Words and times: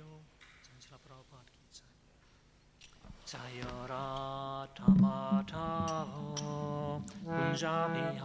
Non 0.00 0.24
Srila 0.80 0.98
Prabhupada 1.04 1.52
Sayara 3.24 4.66
Tamatavo 4.74 6.32
Punjabi 7.22 8.16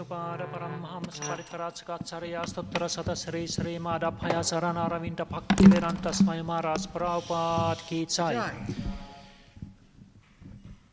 Supada 0.00 0.46
Paramahams 0.48 1.20
Parikaratskacharya 1.20 2.42
Stotra 2.46 2.88
Sata 2.88 3.14
Sri 3.14 3.46
Sri 3.46 3.76
Madhapaya 3.76 4.40
Sarana 4.40 4.88
Ravinda 4.88 5.28
Bhakti 5.28 5.68
Vedanta 5.68 6.10
Swami 6.10 6.40
Maharaj 6.40 6.86
Prabhupada 6.86 7.76
Ki 7.86 8.06
Jai. 8.06 8.50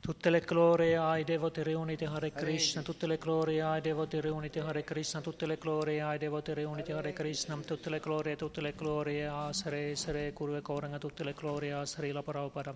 Tutte 0.01 0.30
le 0.30 0.42
glorie 0.42 0.98
ai 0.98 1.24
devoti 1.24 1.63
riuniti 1.63 2.04
Hare 2.04 2.33
Krishna, 2.33 2.81
tutte 2.81 3.07
le 3.07 3.18
glorie 3.18 3.62
ai 3.62 3.80
devoti 3.80 4.19
riuniti 4.19 4.59
Hare 4.59 4.83
Krishna, 4.83 5.21
tutte 5.21 5.45
le 5.45 5.57
glorie 5.57 6.01
ai 6.01 6.18
devoti 6.18 6.53
riuniti 6.53 6.92
Hare 6.92 7.13
Krishna, 7.13 7.56
tutte 7.56 7.89
le 7.89 8.01
glorie, 8.01 8.36
tutte 8.36 8.60
le 8.60 8.74
glorie 8.75 9.25
a 9.25 9.53
Sre 9.53 9.95
Sre 9.95 10.33
Guru 10.33 10.62
Koranga, 10.62 10.98
tutte 10.98 11.24
le 11.24 11.31
glorie 11.31 11.71
a 11.71 11.86
Sri 11.86 12.12
La 12.12 12.24
Prabhupada. 12.24 12.75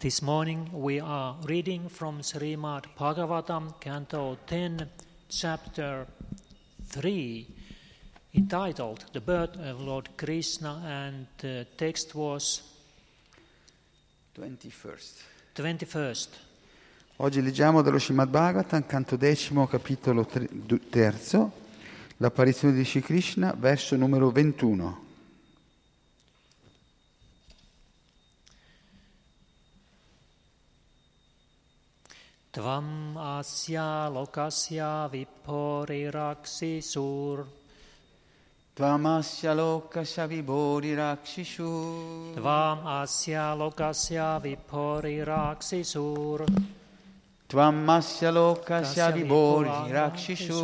This 0.00 0.22
morning 0.22 0.70
we 0.72 0.98
are 0.98 1.36
reading 1.44 1.90
from 1.90 2.22
Srimad 2.22 2.86
Bhagavatam, 2.96 3.74
Canto 3.78 4.38
10, 4.46 4.88
Chapter 5.28 6.06
3, 6.86 7.46
entitled 8.32 9.04
The 9.12 9.20
Birth 9.20 9.58
of 9.58 9.78
Lord 9.82 10.08
Krishna, 10.16 10.80
and 10.86 11.26
the 11.36 11.66
text 11.76 12.14
was 12.14 12.62
21st. 14.34 15.22
21st. 15.54 16.28
Oggi 17.16 17.42
leggiamo 17.42 17.82
dallo 17.82 17.98
Srimad 17.98 18.30
Bhagavatam, 18.30 18.86
canto 18.86 19.16
decimo, 19.16 19.66
capitolo 19.66 20.26
terzo, 20.88 21.52
l'apparizione 22.16 22.72
di 22.72 22.86
Shri 22.86 23.02
Krishna, 23.02 23.54
verso 23.54 23.96
numero 23.96 24.30
21. 24.30 25.09
Tvam 32.52 33.16
asya 33.16 34.10
lokasya 34.10 35.08
viporiraqsisur. 35.12 37.46
Tvam 38.74 39.06
asya 39.06 39.54
lokasya 39.54 40.26
viporiraqsisur. 40.26 42.34
Tvam 42.34 42.86
asya 42.86 43.54
lokasya 43.54 44.40
viporiraqsisur. 44.42 46.46
Tvamasya 47.50 48.30
lokasya 48.30 49.10
vibodirakshishu. 49.10 50.62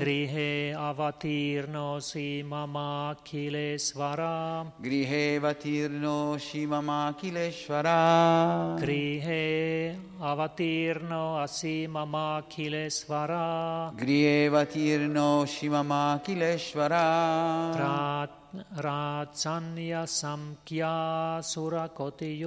Grihe 0.00 0.72
avatirnosi 0.72 2.42
mama 2.42 3.14
kilesvara. 3.22 4.64
Grihe 4.80 5.38
vatirno 5.38 6.38
shimama 6.40 7.14
kileshvara. 7.20 8.80
Grihe 8.80 9.94
avatirno 10.22 11.42
asi 11.42 11.86
mama 11.86 12.44
kilesvara. 12.48 13.92
Grihe 13.94 14.48
vatirno 14.48 15.44
shimama 15.44 16.18
kileshvara. 16.24 17.76
Rat, 17.76 18.30
Ratsanya 18.74 20.08
samkya 20.08 21.42
surakoti 21.44 22.40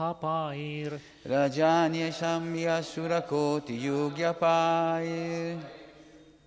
yuthapair. 0.00 0.98
Rajanya 1.26 2.10
shamya 2.12 2.80
surakoti 2.82 3.80
yugyapair. 3.80 5.58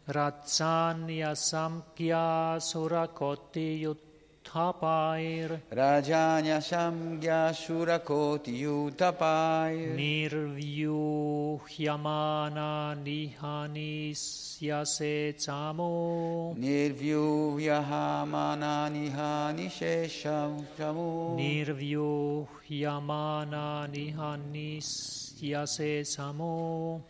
Ratsanya 0.08 1.32
samkya 1.36 2.60
surakoti 2.60 3.82
yuthapair. 4.44 5.60
Rajanya 5.72 6.60
shamya 6.62 7.54
surakoti 7.54 8.60
yutapair. 8.62 9.96
Nirvyuhyamana 9.96 12.96
nihanisyase 13.04 15.34
tsamo. 15.38 16.56
Nirvyuhyahamana 16.58 18.90
nihani 18.92 19.70
shesham 19.70 20.66
shamu. 20.78 21.36
Nirvyuhyamana 21.38 23.88
nihanisyase 23.88 26.06
samo. 26.06 27.02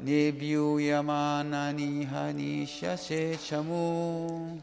Nirvyuyamana 0.00 1.72
nihani 1.72 2.66
shase 2.66 3.36
chamu. 3.36 4.60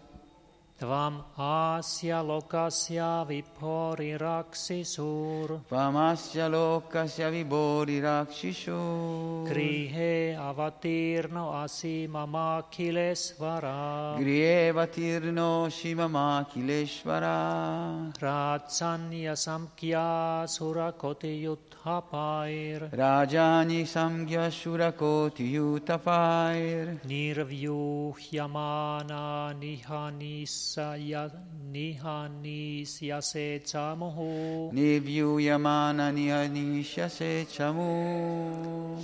Tvam 0.80 1.20
asya 1.38 2.24
lokasya 2.24 3.28
viporiraksisur. 3.28 5.60
Vamasya 5.70 6.48
lokasya 6.48 7.28
vibori 7.34 8.00
rakshishu. 8.00 9.44
Grihe 9.46 10.38
avatirno 10.40 11.52
asi 11.64 12.08
mama 12.08 12.64
kilesvara. 12.72 14.16
Grieva 14.18 14.88
tirno 14.88 15.68
shimama 15.70 16.46
kileshvara. 16.50 18.14
Ratsanya 18.18 19.36
samkya 19.36 20.48
surakoti 20.48 21.42
yuthapair. 21.44 22.90
Rajani 22.96 23.83
samgya 23.83 24.48
shurakoti 24.50 25.52
yutapair. 25.56 26.86
Nirvyuhyamana 27.04 29.54
nihanisya 29.59 30.69
निहानिष्यसे 31.73 33.64
च 33.68 33.76
मुहुः 33.76 34.76
निव्यूयमाननिहनिष्यसे 34.76 37.47
च 37.52 37.61
मुः 37.61 39.04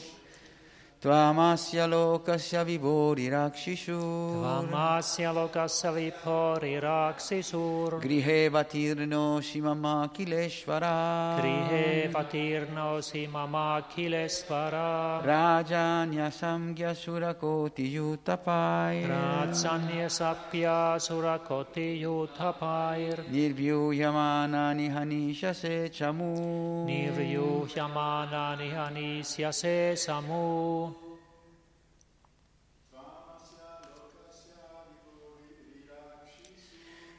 Tvamasya 1.06 1.86
lokasya 1.86 2.66
vibori 2.66 3.30
rakshishu. 3.30 4.42
Tvamasya 4.42 5.30
lokasya 5.38 5.94
viporiraksisur. 5.94 8.02
Grihe 8.02 8.50
vatirno 8.50 9.38
shimama 9.40 10.10
kileshvara. 10.12 11.38
Grihe 11.38 12.10
vatirno 12.12 13.04
si 13.04 13.28
mama 13.28 13.84
kilesvara. 13.88 15.22
Rajanya 15.22 16.32
samgya 16.34 16.96
surakoti 16.96 17.94
yutapair. 17.94 19.08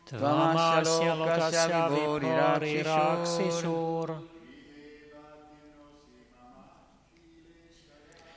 Tvamasya 0.06 1.18
lokasya 1.18 1.90
viporiraksisur. 1.90 4.22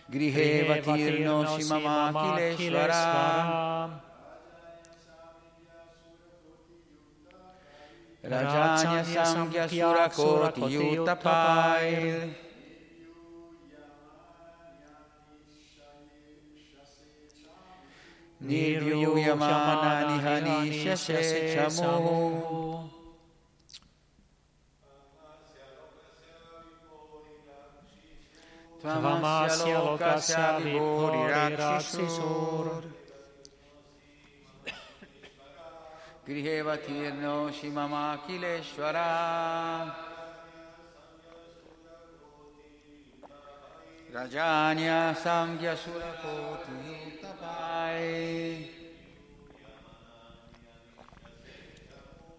Grihe 0.09 0.65
vatirno 0.65 1.45
shimama 1.53 2.41
kileshvara. 2.57 4.01
Rajanya 8.25 9.05
samgya 9.05 9.69
surakoti 9.69 10.65
yutapair. 10.73 12.48
Nirvyuyamana 18.41 20.08
nihani 20.08 20.74
shase 20.84 21.55
chamu. 21.55 21.89
Tvamasya 28.81 29.77
lokasya 29.86 30.46
viporiraksisur. 30.63 32.67
Grihe 36.25 36.55
vatirno 36.63 37.51
shimama 37.51 38.17
kileshvara. 38.27 40.10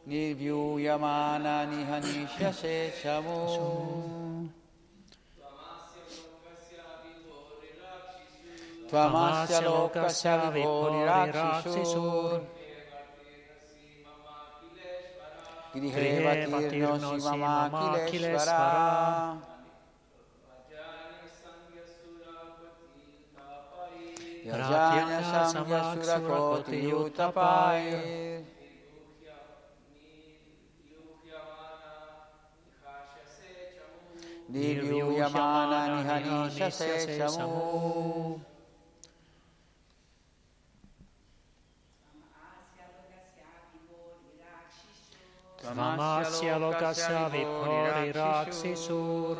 Nirvyuyamana 0.07 1.55
nihanishase 1.71 2.93
chamu. 3.03 3.41
Tvamasya 8.89 9.61
lokasya 9.61 10.35
vibodirakshisur. 10.55 12.41
Grihe 15.75 16.47
vatirno 16.51 16.99
shimama 17.21 17.99
kileshvara. 18.11 19.50
Rajanya 24.49 25.21
samgya 25.53 25.81
surakoti 25.93 26.77
yutapai. 26.89 28.41
Nirvyuyamana 34.49 35.79
nihani 35.93 36.51
shase 36.57 37.19
chamu. 37.19 38.41
Tvamasya 45.61 46.55
lokasya 46.59 47.29
viporiraksisur. 47.33 49.37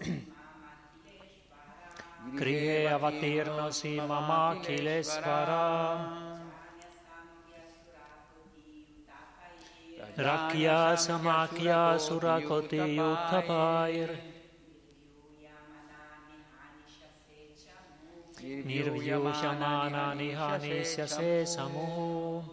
Grihe 0.00 0.35
avatirno 2.34 3.70
si 3.72 3.96
mama 4.00 4.56
kilesvara. 4.62 6.26
Rakya 10.16 10.96
samakya 10.96 11.98
surakoti 11.98 12.76
yutapair. 12.96 14.10
Nirvyushamana 18.42 20.14
nihanisyase 20.14 21.46
samu. 21.46 22.44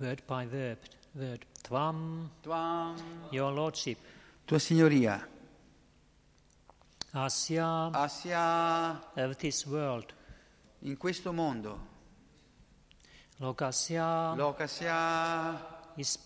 Word 0.00 0.22
by 0.26 0.46
word. 0.46 0.78
Word. 1.14 1.44
Tvam, 1.62 2.30
Tvam. 2.42 2.96
your 3.30 3.52
lordship. 3.52 3.98
Tua 4.46 4.58
signoria. 4.58 5.20
Asia. 7.12 7.90
Asia, 7.92 9.00
of 9.14 9.36
this 9.36 9.64
world. 9.66 10.12
in 10.82 10.96
questo 10.96 11.32
mondo, 11.32 11.88
Lokasya 13.38 14.34
Lokasia, 14.34 15.92
is 15.96 16.18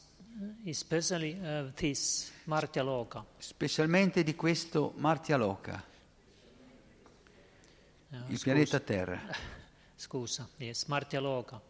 especially 0.66 1.38
of 1.44 1.72
this 1.74 2.30
Martyaloka. 2.44 3.24
specialmente 3.38 4.22
di 4.22 4.34
questo 4.34 4.92
Martia 4.96 5.36
Loka, 5.36 5.92
Uh, 8.10 8.16
il 8.30 8.38
scusa- 8.38 8.42
pianeta 8.44 8.78
Terra, 8.78 9.20
Scusa, 9.96 10.48
yes, 10.58 10.84
Martyaloka, 10.84 11.60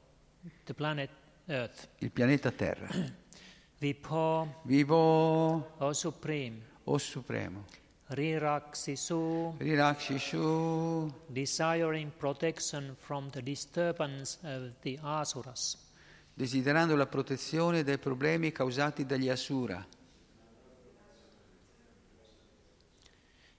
the 0.65 0.75
planet 0.75 1.09
Earth. 1.47 1.89
il 2.01 2.11
pianeta 2.11 2.51
Terra. 2.51 2.89
Vipho, 3.79 4.61
Vivo, 4.65 5.75
O 5.79 5.93
Supreme, 5.95 6.61
o 6.85 6.99
Supremo, 6.99 7.65
Riraksisu, 8.07 9.55
Rilakshishu, 9.59 11.13
desiring 11.27 12.13
protection 12.19 12.95
from 12.99 13.31
the 13.31 13.43
disturbance 13.43 14.39
of 14.43 14.73
the 14.83 14.99
Asuras. 15.03 15.79
desiderando 16.35 16.97
la 16.97 17.07
protezione 17.07 17.83
dai 17.85 17.99
problemi 17.99 18.51
causati 18.53 19.07
dagli 19.07 19.29
Asura. 19.29 19.87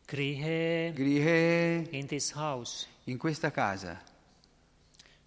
Grihe, 0.06 0.92
Grihe, 0.94 1.88
in 1.92 2.06
this 2.06 2.32
house. 2.36 2.88
in 3.06 3.18
questa 3.18 3.50
casa. 3.50 4.00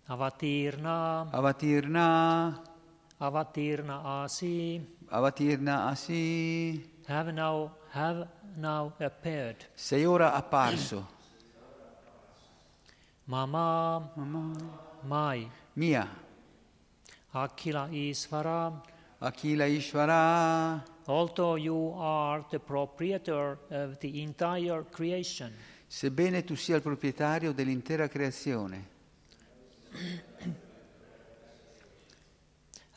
Avatirna, 0.06 1.28
Avatirna, 1.30 2.62
Avatirna 3.18 4.22
Asi, 4.22 4.80
Avatirna 5.08 5.86
Asi, 5.88 6.88
have 7.06 7.32
now. 7.32 7.77
Sei 9.74 10.04
ora 10.04 10.34
apparso, 10.34 11.16
Mama, 13.24 14.10
mamma 14.14 14.52
Mai, 15.02 15.50
mia, 15.74 16.08
Akila 17.32 17.88
Isvara, 17.90 18.82
Akila 19.20 19.66
Ishvara, 19.66 20.82
although 21.06 21.56
you 21.56 21.94
are 21.96 22.44
the 22.50 22.58
proprietor 22.58 23.58
of 23.70 23.98
the 23.98 24.22
entire 24.22 24.84
creation, 24.90 25.52
sebbene 25.86 26.44
tu 26.44 26.54
sia 26.54 26.76
il 26.76 26.82
proprietario 26.82 27.52
dell'intera 27.52 28.08
creazione. 28.08 28.96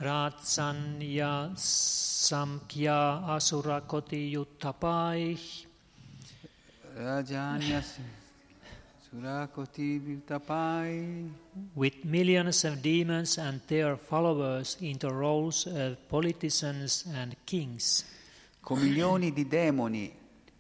Ratsanya 0.02 1.56
Samkhya 1.56 3.28
Asura 3.30 3.82
Koti 3.82 4.34
Yuttapai, 4.34 5.38
Rajanya 6.98 7.84
Surakoti 9.14 10.00
Vitapai, 10.00 11.30
with 11.76 12.04
millions 12.04 12.66
of 12.66 12.82
demons 12.82 13.38
and 13.38 13.62
their 13.68 13.96
followers 13.96 14.78
in 14.82 14.98
the 14.98 15.14
roles 15.14 15.68
of 15.68 15.98
politicians 16.10 17.06
and 17.16 17.36
kings. 17.46 18.04
con 18.62 18.80
milioni 18.80 19.34
di 19.34 19.48
demoni 19.48 20.16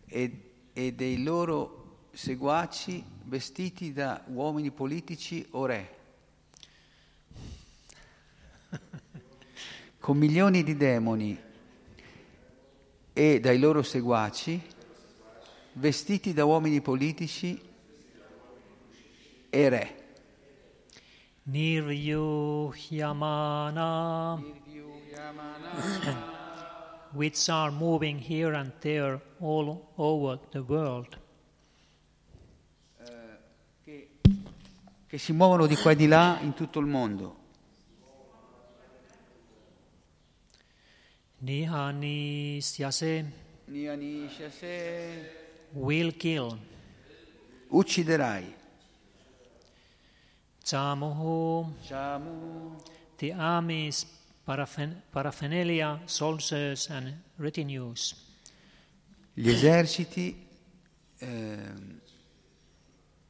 e, 0.07 0.53
e 0.73 0.93
dei 0.93 1.23
loro 1.23 2.07
seguaci 2.13 3.03
vestiti 3.25 3.93
da 3.93 4.23
uomini 4.27 4.71
politici 4.71 5.45
o 5.51 5.65
re. 5.65 5.95
Con 10.01 10.17
milioni 10.17 10.63
di 10.63 10.75
demoni 10.75 11.39
e 13.13 13.39
dai 13.39 13.59
loro 13.59 13.83
seguaci 13.83 14.59
vestiti 15.73 16.33
da 16.33 16.43
uomini 16.43 16.81
politici 16.81 17.61
e 19.47 19.69
re. 19.69 19.95
Niryuhyamana, 21.43 24.41
which 27.13 27.47
are 27.49 27.71
moving 27.71 28.19
here 28.19 28.55
and 28.55 28.71
there 28.79 29.21
all 29.39 29.91
over 29.97 30.39
the 30.49 30.59
world. 30.59 31.19
che 35.11 35.17
si 35.17 35.33
muovono 35.33 35.67
di 35.67 35.75
qua 35.75 35.91
e 35.91 35.97
di 35.97 36.07
là 36.07 36.39
in 36.41 36.53
tutto 36.53 36.79
il 36.79 36.85
mondo. 36.85 37.40
Nihanisyase 41.43 43.25
Nianishase, 43.69 45.29
will 45.73 46.11
kill. 46.17 46.57
Ucciderai. 47.71 48.53
Chamuhu, 50.63 51.73
Shamu, 51.87 52.75
the 53.17 53.31
armies, 53.33 54.05
paraphen- 54.45 55.01
paraphernalia, 55.11 55.99
soldiers, 56.05 56.89
and 56.89 57.13
retinues. 57.37 58.13
gli 59.33 59.49
eserciti, 59.49 60.45
ehm, 61.19 61.99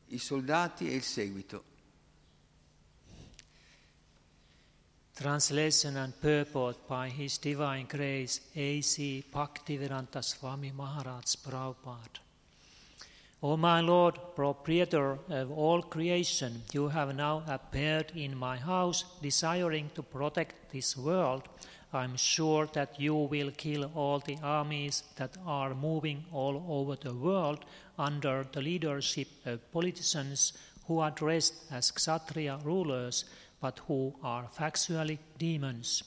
i 0.07 0.17
soldati 0.17 0.89
e 0.89 0.95
il 0.95 1.03
seguito. 1.03 1.63
Translation 5.15 5.97
and 5.97 6.19
purport 6.21 6.87
by 6.87 7.09
His 7.09 7.37
Divine 7.37 7.85
Grace 7.85 8.41
A.C. 8.55 9.23
Bhaktivedanta 9.31 10.23
Swami 10.23 10.71
Maharaj 10.71 11.35
Prabhupada. 11.35 12.19
O 13.43 13.57
my 13.57 13.81
Lord, 13.81 14.17
proprietor 14.35 15.19
of 15.29 15.51
all 15.51 15.81
creation, 15.81 16.63
you 16.71 16.87
have 16.87 17.13
now 17.15 17.43
appeared 17.47 18.11
in 18.15 18.37
my 18.37 18.57
house, 18.57 19.03
desiring 19.21 19.89
to 19.95 20.01
protect 20.01 20.71
this 20.71 20.95
world. 20.95 21.43
I 21.93 22.05
am 22.05 22.15
sure 22.15 22.67
that 22.73 22.99
you 22.99 23.15
will 23.15 23.51
kill 23.51 23.91
all 23.93 24.19
the 24.19 24.37
armies 24.41 25.03
that 25.17 25.37
are 25.45 25.75
moving 25.75 26.23
all 26.31 26.63
over 26.69 26.95
the 26.95 27.13
world 27.13 27.65
under 27.99 28.45
the 28.51 28.61
leadership 28.61 29.27
of 29.45 29.71
politicians 29.71 30.53
who 30.87 30.99
are 30.99 31.11
dressed 31.11 31.55
as 31.69 31.91
Kshatriya 31.91 32.59
rulers 32.63 33.25
but 33.61 33.79
who 33.87 34.11
are 34.21 34.47
factually 34.51 35.19
demons. 35.37 36.03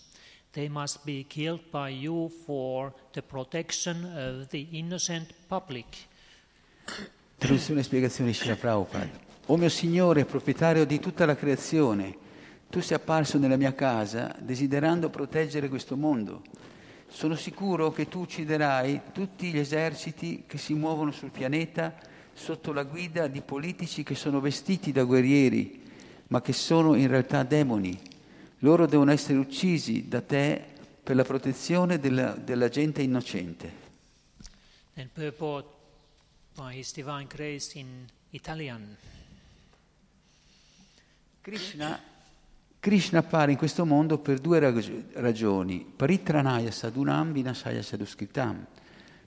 They 0.52 0.68
must 0.68 1.04
be 1.04 1.24
killed 1.24 1.70
by 1.70 1.88
you 1.90 2.28
for 2.44 2.92
the 3.12 3.22
protection 3.22 4.04
of 4.04 4.48
the 4.48 4.66
innocent 4.72 5.32
public. 5.46 5.86
Traduzione 7.38 7.80
e 7.80 7.82
spiegazione 7.82 8.30
di 8.30 8.36
Srila 8.36 8.56
Prabhupada. 8.56 9.10
O 9.46 9.56
mio 9.56 9.68
Signore, 9.68 10.24
proprietario 10.24 10.84
di 10.84 10.98
tutta 10.98 11.26
la 11.26 11.36
creazione, 11.36 12.16
tu 12.70 12.80
sei 12.80 12.96
apparso 12.96 13.38
nella 13.38 13.56
mia 13.56 13.74
casa 13.74 14.34
desiderando 14.38 15.10
proteggere 15.10 15.68
questo 15.68 15.96
mondo. 15.96 16.42
Sono 17.08 17.36
sicuro 17.36 17.92
che 17.92 18.08
tu 18.08 18.20
ucciderai 18.20 19.00
tutti 19.12 19.52
gli 19.52 19.58
eserciti 19.58 20.44
che 20.46 20.58
si 20.58 20.74
muovono 20.74 21.12
sul 21.12 21.30
pianeta 21.30 21.94
sotto 22.32 22.72
la 22.72 22.82
guida 22.82 23.28
di 23.28 23.42
politici 23.42 24.02
che 24.02 24.16
sono 24.16 24.40
vestiti 24.40 24.90
da 24.90 25.04
guerrieri, 25.04 25.83
ma 26.28 26.40
che 26.40 26.52
sono 26.52 26.94
in 26.94 27.08
realtà 27.08 27.42
demoni. 27.42 28.00
Loro 28.58 28.86
devono 28.86 29.10
essere 29.10 29.38
uccisi 29.38 30.08
da 30.08 30.20
te 30.20 30.62
per 31.02 31.16
la 31.16 31.24
protezione 31.24 31.98
della, 31.98 32.32
della 32.32 32.68
gente 32.68 33.02
innocente. 33.02 33.82
And 34.94 35.08
purport 35.12 35.66
by 36.54 36.78
His 36.78 36.92
Divine 36.92 37.26
Grace 37.26 37.78
in 37.78 38.06
Italian. 38.30 38.96
Krishna, 41.42 42.00
Krishna 42.80 43.18
appare 43.18 43.52
in 43.52 43.58
questo 43.58 43.84
mondo 43.84 44.18
per 44.18 44.38
due 44.38 44.60
rag- 44.60 45.04
ragioni. 45.14 45.84
Paritranaya 45.84 46.70
sadunam 46.70 47.32
vinasaya 47.32 47.82
saduskritam. 47.82 48.66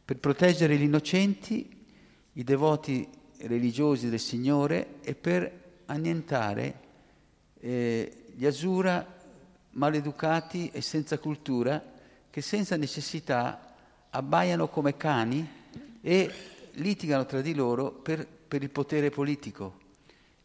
Per 0.04 0.18
proteggere 0.18 0.78
gli 0.78 0.84
innocenti, 0.84 1.86
i 2.34 2.44
devoti 2.44 3.08
religiosi 3.42 4.10
del 4.10 4.20
Signore 4.20 4.96
e 5.02 5.14
per 5.14 5.82
annientare 5.86 6.86
eh, 7.60 8.26
gli 8.36 8.46
asura 8.46 9.16
maleducati 9.72 10.70
e 10.72 10.82
senza 10.82 11.18
cultura 11.18 11.82
che 12.30 12.42
senza 12.42 12.76
necessità 12.78 13.76
abbaiano 14.10 14.68
come 14.68 14.98
cani 14.98 15.48
e 16.02 16.32
litigano 16.74 17.26
tra 17.26 17.42
di 17.42 17.54
loro 17.54 17.92
per, 17.92 18.26
per 18.26 18.64
il 18.64 18.70
potere 18.70 19.10
politico. 19.10 19.86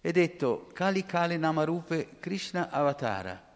È 0.00 0.10
detto 0.10 0.68
Kali 0.72 1.06
Kale 1.06 1.36
Namarupe 1.36 2.16
Krishna 2.18 2.70
Avatara. 2.70 3.50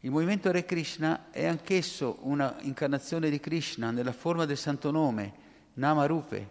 Il 0.00 0.10
movimento 0.10 0.52
Re 0.52 0.64
Krishna 0.64 1.30
è 1.30 1.46
anch'esso 1.46 2.18
una 2.20 2.56
incarnazione 2.60 3.30
di 3.30 3.40
Krishna 3.40 3.90
nella 3.90 4.12
forma 4.12 4.44
del 4.44 4.58
santo 4.58 4.90
nome, 4.90 5.32
Namarupe. 5.74 6.48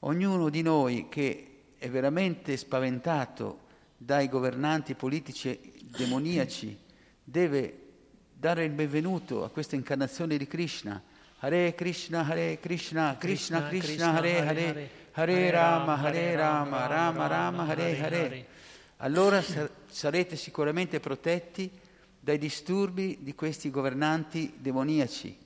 Ognuno 0.00 0.48
di 0.48 0.62
noi 0.62 1.08
che 1.08 1.60
è 1.78 1.88
veramente 1.88 2.56
spaventato 2.56 3.66
dai 3.98 4.28
governanti 4.28 4.94
politici 4.94 5.58
demoniaci 5.90 6.78
deve 7.22 7.82
dare 8.32 8.64
il 8.64 8.70
benvenuto 8.70 9.44
a 9.44 9.50
questa 9.50 9.74
incarnazione 9.74 10.38
di 10.38 10.46
Krishna 10.46 11.02
Hare 11.40 11.74
Krishna, 11.74 12.26
Hare 12.26 12.58
Krishna, 12.58 13.16
Krishna 13.16 13.68
Krishna, 13.68 14.14
Hare 14.14 14.38
Hare 14.38 14.90
Hare, 15.12 15.50
Rama, 15.50 15.96
Hare 15.96 16.34
Rama, 16.34 16.86
Rama, 16.86 17.26
Rama 17.26 17.66
Hare 17.66 18.00
Hare. 18.00 18.46
Allora 18.98 19.40
sa- 19.42 19.70
sarete 19.86 20.34
sicuramente 20.34 20.98
protetti 20.98 21.70
dai 22.18 22.38
disturbi 22.38 23.18
di 23.20 23.34
questi 23.36 23.70
governanti 23.70 24.54
demoniaci. 24.58 25.38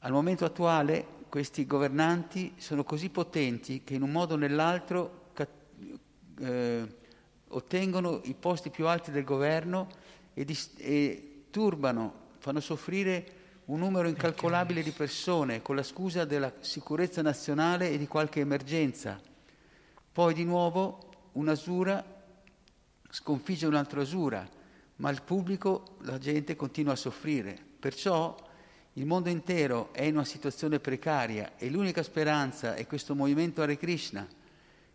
Al 0.00 0.12
momento 0.12 0.44
attuale 0.44 1.06
questi 1.28 1.66
governanti 1.66 2.54
sono 2.58 2.84
così 2.84 3.10
potenti 3.10 3.82
che 3.82 3.94
in 3.94 4.02
un 4.02 4.12
modo 4.12 4.34
o 4.34 4.36
nell'altro 4.36 5.32
eh, 6.38 6.86
ottengono 7.54 8.20
i 8.24 8.34
posti 8.34 8.70
più 8.70 8.86
alti 8.86 9.10
del 9.10 9.24
governo 9.24 9.88
e, 10.34 10.44
dis- 10.44 10.72
e 10.76 11.44
turbano, 11.50 12.22
fanno 12.38 12.60
soffrire 12.60 13.42
un 13.66 13.78
numero 13.78 14.08
incalcolabile 14.08 14.82
di 14.82 14.90
persone 14.90 15.62
con 15.62 15.76
la 15.76 15.82
scusa 15.82 16.24
della 16.24 16.52
sicurezza 16.60 17.22
nazionale 17.22 17.90
e 17.90 17.98
di 17.98 18.06
qualche 18.06 18.40
emergenza. 18.40 19.20
Poi 20.12 20.34
di 20.34 20.44
nuovo 20.44 21.30
un'asura 21.32 22.04
sconfigge 23.08 23.66
un'altra 23.66 24.02
asura, 24.02 24.46
ma 24.96 25.10
il 25.10 25.22
pubblico, 25.22 25.96
la 26.02 26.18
gente 26.18 26.56
continua 26.56 26.92
a 26.92 26.96
soffrire. 26.96 27.56
Perciò 27.78 28.36
il 28.94 29.06
mondo 29.06 29.28
intero 29.28 29.92
è 29.92 30.02
in 30.02 30.14
una 30.14 30.24
situazione 30.24 30.78
precaria 30.78 31.52
e 31.56 31.70
l'unica 31.70 32.02
speranza 32.02 32.74
è 32.74 32.86
questo 32.86 33.14
movimento 33.14 33.62
Hare 33.62 33.76
Krishna. 33.76 34.26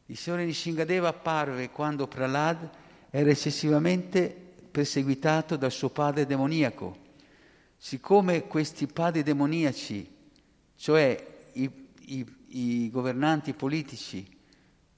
Il 0.10 0.18
Signore 0.18 0.44
Nishingadeva 0.44 1.10
apparve 1.10 1.70
quando 1.70 2.08
Prahlad 2.08 2.68
era 3.12 3.30
eccessivamente 3.30 4.36
perseguitato 4.72 5.56
dal 5.56 5.72
suo 5.72 5.90
padre 5.90 6.26
demoniaco. 6.26 6.98
Siccome 7.78 8.48
questi 8.48 8.88
padri 8.88 9.22
demoniaci, 9.22 10.12
cioè 10.78 11.28
i, 11.54 11.70
i- 12.06 12.26
i 12.48 12.90
governanti 12.90 13.54
politici, 13.54 14.26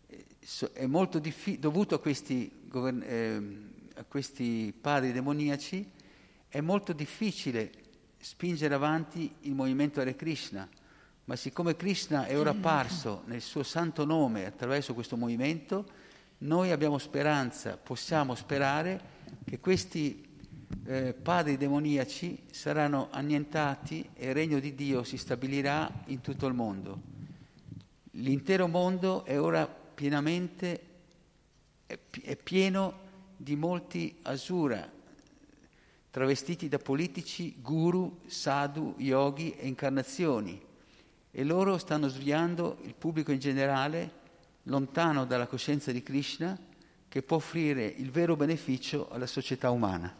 eh, 0.07 0.25
è 0.71 0.85
molto 0.85 1.19
diffi- 1.19 1.59
dovuto 1.59 1.95
a 1.95 1.99
questi, 1.99 2.49
govern- 2.69 3.03
ehm, 3.05 3.69
a 3.95 4.05
questi 4.05 4.73
padri 4.79 5.11
demoniaci, 5.11 5.91
è 6.47 6.61
molto 6.61 6.93
difficile 6.93 7.69
spingere 8.17 8.73
avanti 8.73 9.29
il 9.41 9.55
movimento 9.55 9.99
Hare 9.99 10.15
Krishna, 10.15 10.69
ma 11.31 11.37
siccome 11.37 11.77
Krishna 11.77 12.25
è 12.25 12.37
ora 12.37 12.49
apparso 12.49 13.21
nel 13.27 13.39
suo 13.39 13.63
santo 13.63 14.03
nome 14.03 14.45
attraverso 14.45 14.93
questo 14.93 15.15
movimento, 15.15 15.85
noi 16.39 16.71
abbiamo 16.71 16.97
speranza, 16.97 17.77
possiamo 17.77 18.35
sperare 18.35 18.99
che 19.45 19.57
questi 19.61 20.27
eh, 20.83 21.13
padri 21.13 21.55
demoniaci 21.55 22.47
saranno 22.51 23.07
annientati 23.11 24.09
e 24.13 24.27
il 24.27 24.33
regno 24.33 24.59
di 24.59 24.75
Dio 24.75 25.03
si 25.03 25.15
stabilirà 25.15 25.89
in 26.07 26.19
tutto 26.19 26.47
il 26.47 26.53
mondo. 26.53 26.99
L'intero 28.15 28.67
mondo 28.67 29.23
è 29.23 29.39
ora 29.39 29.65
pienamente 29.65 30.83
è, 31.85 31.97
è 32.23 32.35
pieno 32.35 32.93
di 33.37 33.55
molti 33.55 34.17
asura, 34.23 34.85
travestiti 36.09 36.67
da 36.67 36.77
politici, 36.77 37.55
guru, 37.61 38.19
sadhu, 38.25 38.95
yogi 38.97 39.55
e 39.55 39.65
incarnazioni. 39.65 40.67
E 41.31 41.43
loro 41.43 41.77
stanno 41.77 42.07
sviando 42.07 42.77
il 42.83 42.93
pubblico 42.93 43.31
in 43.31 43.39
generale 43.39 44.19
lontano 44.63 45.25
dalla 45.25 45.47
coscienza 45.47 45.91
di 45.91 46.03
Krishna 46.03 46.57
che 47.07 47.21
può 47.21 47.37
offrire 47.37 47.85
il 47.85 48.11
vero 48.11 48.35
beneficio 48.35 49.09
alla 49.09 49.25
società 49.25 49.69
umana. 49.69 50.15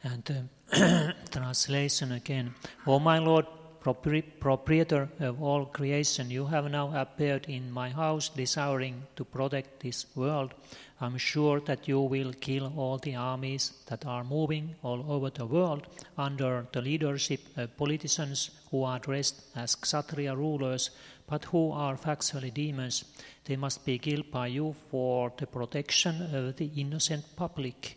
And 0.00 0.48
uh, 0.70 1.12
translation 1.30 2.12
again. 2.12 2.54
O 2.84 3.00
my 3.00 3.18
Lord, 3.18 3.48
proprietor 3.94 5.08
of 5.20 5.42
all 5.42 5.66
creation, 5.66 6.30
you 6.30 6.46
have 6.46 6.70
now 6.70 6.92
appeared 6.94 7.46
in 7.48 7.70
my 7.70 7.90
house, 7.90 8.28
desiring 8.28 9.02
to 9.16 9.24
protect 9.24 9.80
this 9.80 10.06
world. 10.14 10.54
I'm 11.00 11.16
sure 11.16 11.60
that 11.60 11.86
you 11.86 12.00
will 12.00 12.32
kill 12.32 12.72
all 12.76 12.98
the 12.98 13.14
armies 13.14 13.72
that 13.86 14.04
are 14.04 14.24
moving 14.24 14.74
all 14.82 15.04
over 15.10 15.30
the 15.30 15.46
world 15.46 15.86
under 16.16 16.66
the 16.72 16.82
leadership 16.82 17.40
of 17.56 17.76
politicians 17.76 18.50
who 18.70 18.84
are 18.84 18.98
dressed 18.98 19.42
as 19.54 19.76
Kshatriya 19.76 20.34
rulers, 20.34 20.90
but 21.26 21.44
who 21.44 21.70
are 21.72 21.96
factually 21.96 22.52
demons. 22.52 23.04
They 23.44 23.56
must 23.56 23.84
be 23.84 23.98
killed 23.98 24.30
by 24.30 24.48
you 24.48 24.74
for 24.90 25.32
the 25.36 25.46
protection 25.46 26.34
of 26.34 26.56
the 26.56 26.70
innocent 26.76 27.24
public. 27.36 27.96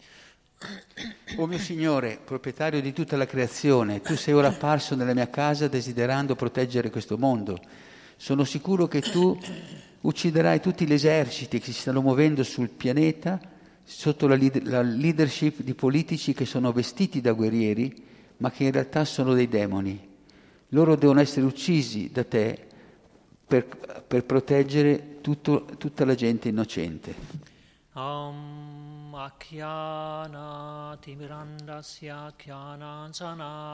O 1.38 1.47
mio 1.47 1.58
Signore, 1.58 2.19
proprietario 2.24 2.82
di 2.82 2.93
tutta 2.93 3.17
la 3.17 3.26
creazione, 3.26 4.02
tu 4.02 4.15
sei 4.15 4.34
ora 4.34 4.50
apparso 4.50 4.95
nella 4.95 5.13
mia 5.13 5.30
casa 5.30 5.67
desiderando 5.67 6.36
proteggere 6.36 6.89
questo 6.89 7.17
mondo. 7.17 7.60
Sono 8.17 8.43
sicuro 8.43 8.88
che 8.88 9.02
tu 9.02 9.38
ucciderai 10.02 10.60
tutti 10.60 10.86
gli 10.86 10.93
eserciti 10.93 11.60
che 11.60 11.71
si 11.71 11.80
stanno 11.80 12.02
muovendo 12.02 12.43
sul 12.43 12.69
pianeta 12.69 13.39
sotto 13.84 14.28
la, 14.28 14.38
la 14.63 14.82
leadership 14.82 15.62
di 15.62 15.74
politici 15.74 16.34
che 16.34 16.45
sono 16.45 16.71
vestiti 16.71 17.21
da 17.21 17.32
guerrieri, 17.34 18.04
ma 18.38 18.52
che 18.52 18.65
in 18.65 18.71
realtà 18.71 19.06
sono 19.06 19.34
dei 19.34 19.47
demoni. 19.47 20.10
Loro 20.69 20.95
devono 20.95 21.21
essere 21.21 21.45
uccisi 21.45 22.10
da 22.12 22.24
te 22.24 22.67
per, 23.47 23.65
per 24.08 24.24
proteggere 24.26 25.19
tutto- 25.21 25.65
tutta 25.78 26.06
la 26.06 26.15
gente 26.15 26.50
innocente. 26.50 27.13
Am 27.93 28.70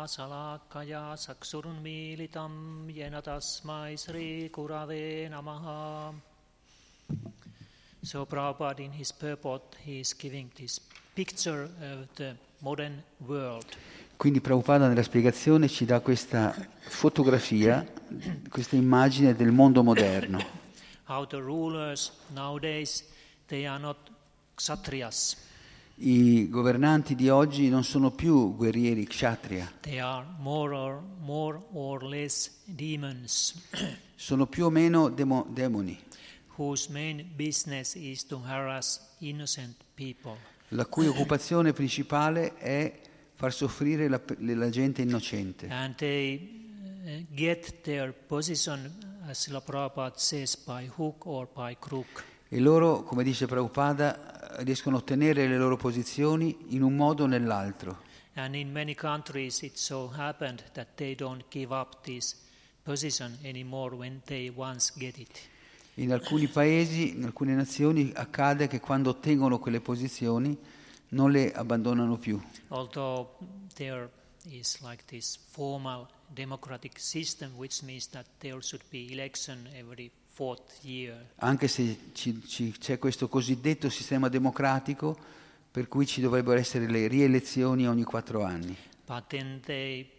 salakaya 0.08 1.16
saksurunmilitam 1.16 2.90
yena 2.90 3.22
tasmai 3.22 3.98
sri 3.98 4.50
kurave 4.50 5.30
namaha. 5.30 6.14
So 8.04 8.26
Prabhupada 8.26 8.80
in 8.80 8.92
his 8.92 9.12
purport 9.12 9.76
he 9.84 10.00
is 10.00 10.14
giving 10.14 10.50
this 10.56 10.80
picture 11.14 11.64
of 11.64 12.08
the 12.16 12.36
modern 12.62 13.04
world. 13.26 13.66
Quindi 14.18 14.42
Prabhupada 14.42 14.88
nella 14.88 15.04
spiegazione 15.04 15.68
ci 15.68 15.86
dà 15.86 16.00
questa 16.00 16.56
fotografia, 16.80 17.86
questa 18.50 18.76
immagine 18.76 19.36
del 19.36 19.52
mondo 19.52 19.84
moderno. 19.84 20.40
How 21.06 21.26
the 21.26 21.40
rulers 21.40 22.12
nowadays 22.34 23.04
they 23.48 23.66
are 23.66 23.80
not 23.80 23.98
kshatriyas. 24.58 25.38
I 26.00 26.48
governanti 26.50 27.16
di 27.16 27.28
oggi 27.30 27.70
non 27.70 27.84
sono 27.84 28.12
più 28.12 28.56
guerrieri 28.56 29.06
kshatriya, 29.08 29.72
They 29.82 30.00
are 30.00 30.26
more 30.40 30.76
or 30.76 31.02
more 31.20 31.60
or 31.72 32.04
less 32.04 32.52
demons. 32.66 33.56
sono 34.16 34.46
più 34.48 34.66
o 34.66 34.70
meno 34.70 35.10
demo- 35.10 35.48
demoni, 35.50 36.00
whose 36.56 36.92
main 36.92 37.26
business 37.36 37.96
is 37.96 38.26
to 38.28 38.42
harass 38.46 39.00
innocent 39.20 39.76
people. 39.96 40.36
la 40.70 40.86
cui 40.86 41.08
occupazione 41.10 41.74
principale 41.74 42.56
è 42.58 43.02
far 43.36 43.52
soffrire 43.54 44.08
la, 44.08 44.22
la 44.38 44.70
gente 44.70 45.02
innocente. 45.02 45.68
And 45.70 45.96
they 45.96 46.64
uh, 47.06 47.34
get 47.34 47.82
their 47.82 48.14
position, 48.14 48.92
as 49.28 49.40
Srila 49.40 49.62
Prabhupada 49.64 50.18
says, 50.18 50.56
by 50.56 50.88
hook 50.96 51.26
or 51.26 51.48
by 51.52 51.76
crook. 51.80 52.24
E 52.50 52.60
loro, 52.60 53.04
come 53.04 53.24
dice 53.24 53.46
Prabhupada, 53.46 54.37
riescono 54.60 54.98
a 54.98 55.00
ottenere 55.00 55.48
le 55.48 55.58
loro 55.58 55.78
posizioni 55.78 56.58
in 56.70 56.82
un 56.82 56.96
modo 56.96 57.24
o 57.24 57.28
nell'altro. 57.28 58.06
And 58.36 58.56
in 58.56 58.72
many 58.72 58.94
countries 58.94 59.62
it 59.62 59.78
so 59.78 60.12
happened 60.16 60.64
that 60.74 60.88
they 60.96 61.16
don't 61.16 61.44
give 61.50 61.74
up 61.74 62.04
this 62.04 62.36
position 62.84 63.38
anymore 63.44 63.96
when 63.96 64.22
they 64.26 64.52
once 64.56 64.94
get 64.96 65.18
it. 65.18 65.40
In 65.96 66.12
alcuni 66.12 66.48
paesi, 66.48 67.16
in 67.16 67.24
alcune 67.24 67.56
nazioni, 67.56 68.12
accade 68.14 68.68
che 68.68 68.80
quando 68.80 69.10
ottengono 69.10 69.58
quelle 69.58 69.82
posizioni 69.82 70.56
non 71.10 71.32
le 71.32 71.52
abbandonano 71.52 72.18
più. 72.18 72.40
Although 72.68 73.38
there 73.74 74.10
is 74.44 74.80
like 74.82 75.04
this 75.08 75.36
formal 75.36 76.08
democratic 76.28 77.00
system, 77.00 77.54
which 77.56 77.82
means 77.82 78.08
that 78.10 78.26
there 78.40 78.62
should 78.62 78.84
be 78.90 79.12
election 79.12 79.68
every. 79.74 80.12
Anche 81.38 81.68
se 81.68 81.98
ci- 82.14 82.42
ci- 82.46 82.74
c'è 82.78 83.00
questo 83.00 83.28
cosiddetto 83.28 83.90
sistema 83.90 84.30
democratico 84.30 85.18
per 85.72 85.88
cui 85.88 86.06
ci 86.06 86.22
dovrebbero 86.22 86.60
essere 86.60 86.88
le 86.88 87.08
rielezioni 87.08 87.88
ogni 87.88 88.04
quattro 88.04 88.44
anni. 88.44 88.76
But 89.06 89.28
then 89.28 89.62
they, 89.66 90.10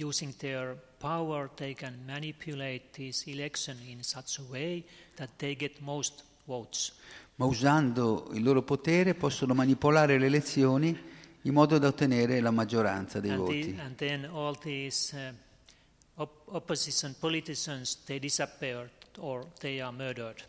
using 0.00 0.34
their 0.36 0.76
power, 0.98 1.50
they 1.54 1.74
can 1.74 1.98
manipulate 2.06 2.90
this 2.92 3.26
election 3.26 3.76
in 3.84 4.02
such 4.02 4.38
a 4.38 4.42
way 4.48 4.84
that 5.16 5.30
they 5.36 5.56
get 5.56 5.80
most 5.80 6.22
votes. 6.44 6.92
Ma 7.36 7.44
usando 7.44 8.30
il 8.32 8.42
loro 8.42 8.62
potere 8.62 9.14
possono 9.14 9.52
manipolare 9.52 10.16
le 10.18 10.26
elezioni 10.26 10.96
in 11.42 11.52
modo 11.52 11.78
da 11.78 11.88
ottenere 11.88 12.40
la 12.40 12.50
maggioranza 12.50 13.20
dei 13.20 13.30
And, 13.30 13.38
voti. 13.40 13.74
the, 13.74 13.80
and 13.80 13.94
then 13.96 14.24
all 14.32 14.56
these 14.58 15.14
uh, 15.16 15.32
op- 16.22 16.42
opposition 16.46 17.14
politicians, 17.18 17.98
they 18.04 18.18
disappear 18.18 18.88
or 19.18 19.46
they 19.58 19.80
are 19.80 19.92
murdered. 19.92 20.44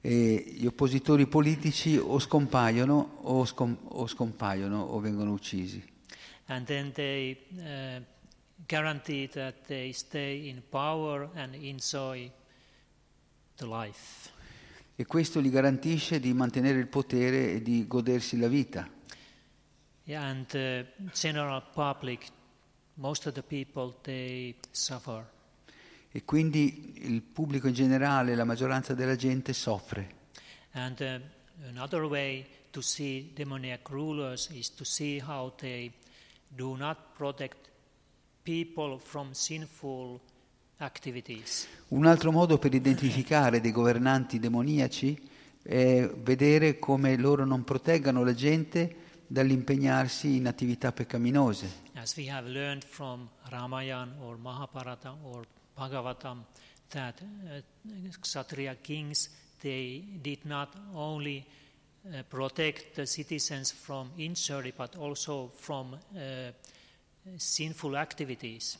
E 0.00 0.54
gli 0.58 0.66
oppositori 0.66 1.26
politici 1.26 1.96
o 1.96 2.18
scompaiono 2.18 3.18
o, 3.22 3.44
scom- 3.44 3.78
o 3.82 4.06
scompaiono 4.06 4.80
o 4.80 5.00
vengono 5.00 5.32
uccisi. 5.32 5.82
And 6.46 6.66
then 6.66 6.92
they 6.92 7.38
uh, 7.56 8.02
guarantee 8.66 9.28
that 9.28 9.66
they 9.66 9.92
stay 9.92 10.48
in 10.48 10.62
power 10.68 11.30
and 11.34 11.54
enjoy 11.54 12.30
the 13.56 13.66
life. 13.66 14.30
E 14.96 15.06
questo 15.06 15.40
gli 15.40 15.50
garantisce 15.50 16.20
di 16.20 16.32
mantenere 16.32 16.78
il 16.78 16.86
potere 16.86 17.52
e 17.52 17.62
di 17.62 17.86
godersi 17.86 18.38
la 18.38 18.48
vita. 18.48 18.88
Yeah, 20.04 20.22
and 20.22 20.46
the 20.48 20.86
general 21.12 21.62
public, 21.72 22.28
most 22.94 23.26
of 23.26 23.32
the 23.32 23.42
people, 23.42 23.96
they 24.02 24.54
suffer. 24.70 25.24
E 26.16 26.24
quindi 26.24 27.00
il 27.02 27.22
pubblico 27.22 27.66
in 27.66 27.74
generale, 27.74 28.36
la 28.36 28.44
maggioranza 28.44 28.94
della 28.94 29.16
gente 29.16 29.52
soffre. 29.52 30.14
And 30.74 31.00
uh, 31.00 31.66
another 31.66 32.02
way 32.02 32.46
to 32.70 32.80
see 32.80 33.32
demoniac 33.34 33.88
rulers 33.88 34.48
is 34.52 34.72
to 34.74 34.84
see 34.84 35.20
how 35.20 35.52
they 35.56 35.92
do 36.46 36.76
not 36.76 36.96
protect 37.16 37.68
people 38.44 38.96
from 38.96 39.32
sinful 39.32 40.20
activities. 40.76 41.66
Un 41.88 42.06
altro 42.06 42.30
modo 42.30 42.58
per 42.58 42.72
identificare 42.72 43.60
dei 43.60 43.72
governanti 43.72 44.38
demoniaci 44.38 45.20
è 45.64 46.08
vedere 46.22 46.78
come 46.78 47.16
loro 47.16 47.44
non 47.44 47.64
proteggano 47.64 48.22
la 48.22 48.34
gente 48.34 49.22
dall'impegnarsi 49.26 50.36
in 50.36 50.46
attività 50.46 50.92
peccaminose. 50.92 51.82
As 51.94 52.14
we 52.16 52.30
have 52.30 52.48
learned 52.48 52.84
from 52.84 53.28
Ramayana 53.48 54.14
or 54.20 54.36
Mahabharata 54.36 55.16
or 55.22 55.44
Bhagavatam, 55.76 56.44
that 56.90 57.20
uh, 57.20 57.60
Kshatriya 58.20 58.76
kings 58.82 59.28
they 59.60 60.02
did 60.22 60.44
not 60.44 60.74
only 60.94 61.44
uh, 62.06 62.22
protect 62.28 62.94
the 62.94 63.06
citizens 63.06 63.72
from 63.72 64.10
injury 64.18 64.72
but 64.76 64.96
also 64.96 65.50
from 65.56 65.94
uh, 65.94 66.18
sinful 67.36 67.96
activities. 67.96 68.78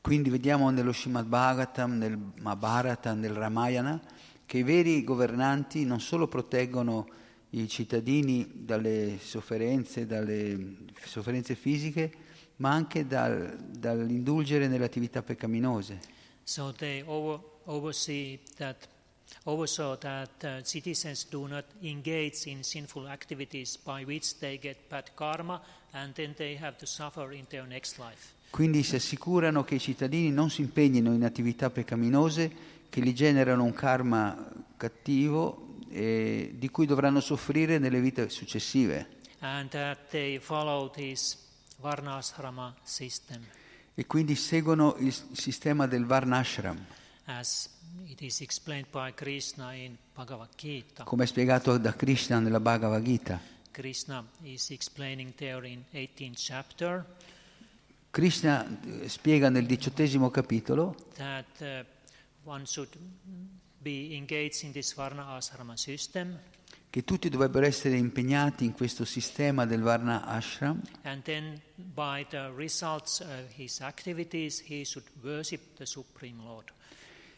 Quindi 0.00 0.30
vediamo 0.30 0.70
nello 0.70 0.92
Srimad 0.92 1.26
Bhagavatam, 1.26 1.98
nel 1.98 2.16
Mahabharata, 2.40 3.14
nel 3.14 3.32
Ramayana, 3.32 4.00
che 4.46 4.58
i 4.58 4.62
veri 4.62 5.04
governanti 5.04 5.84
non 5.84 6.00
solo 6.00 6.28
proteggono 6.28 7.06
i 7.50 7.68
cittadini 7.68 8.64
dalle 8.64 9.18
sofferenze, 9.20 10.06
dalle 10.06 10.76
sofferenze 11.02 11.54
fisiche, 11.54 12.12
ma 12.56 12.70
anche 12.70 13.06
dal, 13.06 13.56
dall'indulgere 13.58 14.68
nelle 14.68 14.84
attività 14.84 15.22
peccaminose. 15.22 15.98
So 16.48 16.72
they 16.72 17.04
over, 17.06 17.40
oversee 17.66 18.38
that, 18.56 18.88
oversaw 19.44 19.96
that 19.96 20.30
uh, 20.42 20.62
citizens 20.64 21.24
do 21.24 21.46
not 21.46 21.66
engage 21.82 22.46
in 22.46 22.64
sinful 22.64 23.06
activities 23.06 23.76
by 23.76 24.02
which 24.04 24.38
they 24.38 24.56
get 24.56 24.88
bad 24.88 25.10
karma 25.14 25.60
and 25.92 26.14
then 26.14 26.34
they 26.38 26.56
have 26.56 26.78
to 26.78 26.86
suffer 26.86 27.32
in 27.34 27.44
their 27.50 27.66
next 27.66 27.98
life. 27.98 28.32
Quindi 28.48 28.82
si 28.82 28.96
assicurano 28.96 29.62
che 29.62 29.74
i 29.74 29.78
cittadini 29.78 30.30
non 30.30 30.48
si 30.48 30.62
impegnino 30.62 31.12
in 31.12 31.22
attività 31.22 31.68
peccaminose 31.68 32.50
che 32.88 33.02
gli 33.02 33.12
generano 33.12 33.64
un 33.64 33.74
karma 33.74 34.48
cattivo 34.78 35.76
e 35.90 36.54
di 36.54 36.70
cui 36.70 36.86
dovranno 36.86 37.20
soffrire 37.20 37.76
nelle 37.76 38.00
vite 38.00 38.30
successive. 38.30 39.06
And 39.40 39.68
that 39.68 39.98
they 40.08 40.38
follow 40.38 40.88
this 40.88 41.36
Varnasrama 41.76 42.74
system 42.84 43.44
E 43.98 44.06
quindi 44.06 44.36
seguono 44.36 44.94
il 45.00 45.12
sistema 45.32 45.88
del 45.88 46.04
Varnashram, 46.04 46.78
come 51.02 51.24
è 51.24 51.26
spiegato 51.26 51.78
da 51.78 51.94
Krishna 51.96 52.38
nella 52.38 52.60
Bhagavad 52.60 53.02
Gita. 53.02 53.40
Krishna 53.72 54.24
is 54.42 54.70
explaining 54.70 55.34
there 55.34 55.66
in 55.66 55.82
18th 55.90 56.34
chapter 56.36 57.04
Krishna 58.10 58.64
eh, 59.02 59.08
spiega 59.08 59.48
nel 59.48 59.66
diciottesimo 59.66 60.30
capitolo 60.30 60.94
that 61.14 61.44
uh, 61.60 61.84
one 62.48 62.64
should 62.66 62.96
be 63.78 64.14
engaged 64.14 64.62
in 64.62 64.70
this 64.70 64.94
Varna 64.94 65.34
Asrama 65.34 65.76
system 65.76 66.38
che 66.90 67.04
tutti 67.04 67.28
dovrebbero 67.28 67.66
essere 67.66 67.96
impegnati 67.96 68.64
in 68.64 68.72
questo 68.72 69.04
sistema 69.04 69.66
del 69.66 69.82
Varna 69.82 70.24
Ashram 70.24 70.80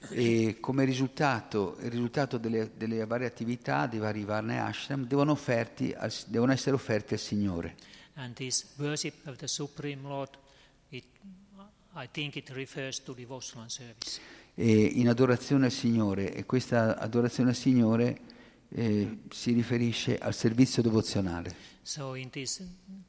e 0.09 0.57
come 0.61 0.85
risultato, 0.85 1.77
il 1.81 1.91
risultato 1.91 2.39
delle, 2.39 2.71
delle 2.77 3.05
varie 3.05 3.27
attività, 3.27 3.87
dei 3.87 3.99
vari 3.99 4.25
Varna 4.25 4.65
Ashram, 4.65 5.07
devono, 5.07 5.33
offerti 5.33 5.93
al- 5.93 6.13
devono 6.27 6.53
essere 6.53 6.75
offerti 6.75 7.15
al 7.15 7.21
Signore. 7.21 7.77
And 8.15 8.35
this 8.35 8.73
worship 8.77 9.27
of 9.27 9.37
the 9.37 9.47
Supreme 9.47 10.03
Lord, 10.03 10.39
it, 10.89 11.05
I 11.95 12.09
think 12.11 12.37
it 12.37 12.51
refers 12.51 13.03
to 13.03 13.13
devotional 13.13 13.69
service. 13.71 14.21
E 14.55 14.71
in 14.71 15.09
adorazione 15.09 15.67
al 15.67 15.73
Signore, 15.73 16.35
e 16.35 16.45
questa 16.47 16.99
adorazione 16.99 17.51
al 17.51 17.57
Signore 17.57 18.21
eh, 18.71 19.19
si 19.31 19.53
riferisce 19.53 20.19
al 20.19 20.35
servizio 20.35 20.83
devozionale. 20.83 21.55
So 21.83 22.15
in 22.15 22.31
this 22.31 22.63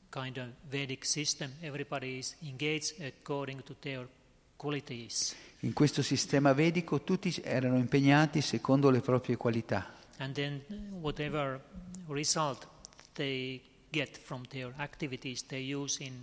kind 0.10 0.38
of 0.38 0.48
Vedic 0.70 1.06
system, 1.06 1.52
everybody 1.60 2.18
is 2.18 2.36
engaged 2.42 3.02
according 3.04 3.64
to 3.64 3.76
their 3.80 4.08
qualities. 4.56 5.36
In 5.60 5.74
questo 5.74 6.02
sistema 6.02 6.54
vedico 6.54 7.02
tutti 7.04 7.34
erano 7.44 7.78
impegnati 7.78 8.42
secondo 8.42 8.90
le 8.90 9.02
proprie 9.02 9.38
qualità 9.38 9.94
And 10.18 10.34
then 10.34 10.62
whatever 11.02 11.60
result 12.08 12.68
they 13.14 13.62
get 13.92 14.18
from 14.18 14.44
their 14.50 14.72
activities, 14.78 15.46
they 15.46 15.74
use 15.74 16.02
in 16.04 16.14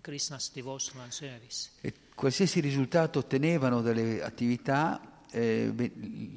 Krishna's 0.00 0.50
devotional 0.52 1.10
service. 1.10 1.70
e 1.80 1.92
qualsiasi 2.14 2.60
risultato 2.60 3.18
ottenevano 3.20 3.82
dalle 3.82 4.22
attività 4.22 5.00
eh, 5.30 5.72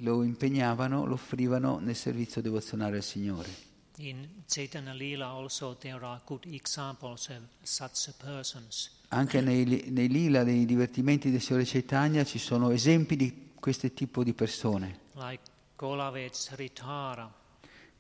lo 0.02 0.24
impegnavano, 0.24 1.06
lo 1.06 1.14
offrivano 1.14 1.80
nel 1.80 1.96
servizio 1.96 2.42
devozionale 2.42 2.98
al 2.98 3.04
Signore. 3.04 3.70
In 3.98 4.28
Chaitanya 4.48 4.94
Lila 4.94 5.28
also 5.28 5.76
there 5.76 6.04
are 6.04 6.22
good 6.26 6.46
examples 6.46 7.30
of 7.30 7.42
such 7.62 8.14
persons. 8.18 8.90
Anche 9.10 9.42
nei, 9.42 9.86
nei 9.90 10.08
lila, 10.08 10.44
nei 10.44 10.66
divertimenti 10.66 11.30
del 11.30 11.42
Signore 11.42 11.66
Chaitanya 11.66 12.24
ci 12.24 12.40
sono 12.40 12.72
esempi 12.72 13.16
di 13.16 13.50
questo 13.60 13.92
tipo 13.92 14.24
di 14.24 14.34
persone. 14.34 15.00
like 15.16 15.44
Kolavej 15.76 16.32
Sridhara. 16.34 17.32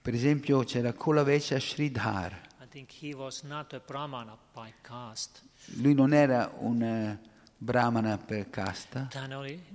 Per 0.01 0.13
esempio 0.15 0.63
c'era 0.63 0.93
Kolavecha 0.93 1.59
Sridhar, 1.59 2.49
I 2.61 2.67
think 2.67 2.89
he 2.89 3.13
was 3.13 3.43
not 3.43 3.73
a 3.73 3.81
Brahmana 3.85 4.35
by 4.53 4.73
caste. 4.81 5.41
lui 5.75 5.93
non 5.93 6.13
era 6.13 6.51
un 6.59 6.81
eh, 6.81 7.19
brahmana 7.57 8.17
per 8.17 8.49
casta, 8.49 9.07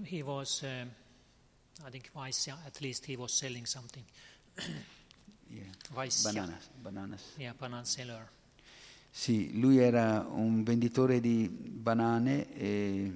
he 0.02 0.22
was, 0.22 0.62
um, 0.62 0.90
I 1.84 1.90
think, 1.90 2.10
Vaisya, 2.14 2.56
at 2.66 2.80
least 2.80 3.04
he 3.04 3.16
was 3.16 3.32
selling 3.32 3.66
something. 3.66 4.04
Yeah. 5.48 5.62
Vaisya. 5.94 6.32
bananas, 6.32 6.68
bananas. 6.82 7.22
Yeah, 7.38 7.52
banan 7.56 7.84
seller. 7.84 8.28
Sì, 9.10 9.58
lui 9.58 9.78
era 9.78 10.26
un 10.28 10.64
venditore 10.64 11.20
di 11.20 11.48
banane 11.48 12.52
e, 12.52 13.12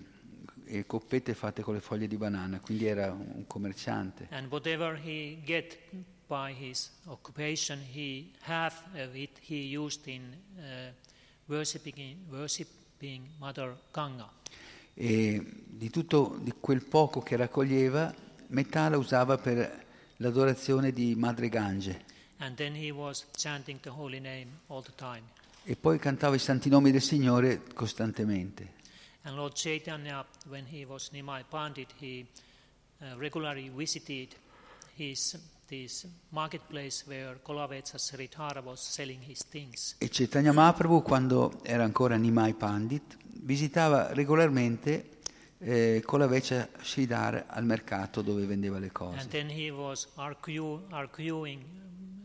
e 0.65 0.87
coppette 0.87 1.35
fatte 1.35 1.63
con 1.63 1.75
le 1.75 1.81
foglie 1.81 2.07
di 2.07 2.17
banana, 2.17 2.61
quindi 2.61 2.87
era 2.87 3.13
un 3.13 3.45
commerciante. 3.47 4.29
And 4.31 4.51
whatever 4.51 4.97
he 4.97 5.41
get 5.45 5.77
by 6.27 6.55
his 6.57 6.91
occupation, 7.07 7.81
he 7.93 8.31
half 8.43 8.85
of 8.95 9.15
it 9.15 9.39
he 9.47 9.77
used 9.77 10.07
in 10.07 10.35
uh, 10.57 10.93
worshiping, 11.47 12.17
worshiping 12.31 13.29
Mother 13.39 13.77
Ganga. 13.93 14.31
E 14.95 15.45
di 15.67 15.91
tutto 15.91 16.39
di 16.41 16.55
quel 16.59 16.83
poco 16.85 17.21
che 17.21 17.37
raccoglieva, 17.37 18.15
metà 18.51 18.89
la 18.89 18.97
usava 18.97 19.39
per 19.39 19.87
l'adorazione 20.17 20.93
di 20.93 21.15
Madre 21.15 21.49
Gange 21.49 22.05
e 25.65 25.77
poi 25.77 25.99
cantava 25.99 26.35
i 26.35 26.39
santi 26.39 26.69
nomi 26.69 26.91
del 26.91 27.03
Signore 27.03 27.63
costantemente. 27.75 28.79
And 29.23 29.37
Lord 29.37 29.53
Chaitanya, 29.55 30.25
when 30.49 30.65
he 30.67 30.87
was 30.87 31.11
Nimai 31.13 31.45
Pandit, 31.47 31.93
he 31.99 32.27
uh, 33.01 33.19
regularly 33.19 33.69
visited 33.69 34.35
his 34.95 35.39
this 35.71 36.05
marketplace 36.31 37.05
where 37.07 37.39
Kolavetsa 37.43 37.99
was 38.65 38.81
selling 38.81 39.21
his 39.23 39.45
things. 39.49 39.95
E 39.99 40.09
Chaitanya 40.09 40.53
Mahaprabhu, 40.53 41.03
quando 41.03 41.61
era 41.63 41.85
ancora 41.85 42.17
Nimai 42.17 42.55
Pandit, 42.55 43.17
visitava 43.43 44.13
regolarmente 44.13 45.20
eh, 45.63 46.03
Kolavecha 46.05 46.69
Sridhar 46.81 47.45
al 47.49 47.65
mercato 47.65 48.23
dove 48.23 48.47
vendeva 48.47 48.79
le 48.79 48.87
And 48.87 48.93
cose. 48.93 49.29
then 49.29 49.49
he 49.51 49.71
was 49.71 50.09
argue, 50.17 50.81
arguing 50.91 51.63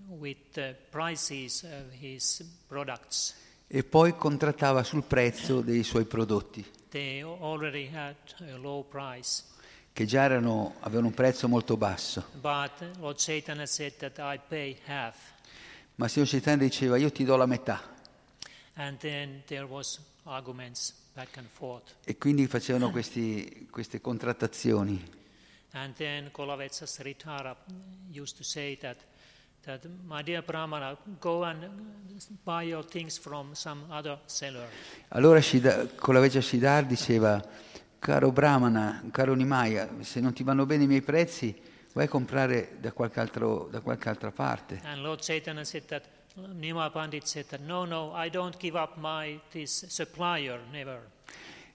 with 0.08 0.38
the 0.54 0.76
prices 0.90 1.64
of 1.64 1.92
his 2.00 2.44
products. 2.68 3.36
E 3.68 3.84
poi 3.84 4.16
contrattava 4.16 4.84
sul 4.84 5.04
prezzo 5.04 5.62
dei 5.62 5.84
suoi 5.84 6.06
prodotti, 6.06 6.64
They 6.90 7.22
already 7.24 7.90
had 7.94 8.16
a 8.40 8.56
low 8.58 8.86
price. 8.88 9.44
che 9.92 10.06
già 10.06 10.24
erano- 10.24 10.76
avevano 10.82 11.08
un 11.08 11.14
prezzo 11.14 11.48
molto 11.48 11.76
basso. 11.78 12.26
But 12.40 12.98
Lord 13.00 13.18
Chaitanya 13.18 13.66
said 13.66 13.94
that 13.98 14.18
I 14.20 14.40
pay 14.48 14.78
half. 14.86 15.34
Ma 15.96 16.06
il 16.06 16.12
signor 16.12 16.28
Chaitanya 16.28 16.58
diceva 16.64 16.98
io 16.98 17.12
ti 17.12 17.24
do 17.24 17.36
la 17.38 17.46
metà. 17.46 17.82
And 18.76 18.98
then 18.98 19.42
there 19.46 19.64
was 19.64 20.00
arguments 20.24 20.90
and. 20.92 21.04
E 22.06 22.18
quindi 22.18 22.46
facevano 22.48 22.92
questi- 22.92 23.68
queste 23.72 24.02
contrattazioni. 24.02 25.04
And 25.72 25.94
then 25.96 26.32
Kolavetsa 26.32 26.86
Sridhara 26.86 27.56
used 28.12 28.38
to 28.38 28.44
say 28.44 28.78
that, 28.78 28.98
that 29.64 29.86
my 30.06 30.22
dear 30.24 30.42
Brahmana, 30.42 30.98
go 31.20 31.44
and 31.44 31.70
buy 32.44 32.64
your 32.64 32.86
things 32.86 33.18
from 33.18 33.54
some 33.54 33.84
other 33.90 34.20
seller. 34.26 34.68
Allora 35.10 35.40
Shida- 35.40 35.94
Kolaveccia 35.96 36.42
Siddhar 36.42 36.86
diceva, 36.86 37.44
caro 38.00 38.32
Brahmana, 38.32 39.04
caro 39.12 39.34
Nimaya, 39.34 39.90
se 40.02 40.20
non 40.22 40.34
ti 40.34 40.44
vanno 40.44 40.66
bene 40.66 40.84
i 40.84 40.88
miei 40.88 41.02
prezzi, 41.02 41.54
vai 41.94 42.06
a 42.06 42.10
comprare 42.10 42.78
da 42.80 42.92
qualche, 42.94 43.20
altro- 43.20 43.68
da 43.70 43.82
qualche 43.82 44.08
altra 44.10 44.32
parte. 44.32 44.80
And 44.84 45.02
Lord 45.02 45.22
Chaitanya 45.22 45.64
said 45.66 45.86
that, 45.88 46.08
Nima 46.38 46.90
Pandit 46.92 47.26
said 47.26 47.46
no, 47.62 47.86
no, 47.86 48.12
I 48.12 48.30
don't 48.30 48.58
give 48.58 48.76
up 48.76 48.98
my 48.98 49.40
this 49.52 49.86
supplier, 49.88 50.60
never. 50.70 51.00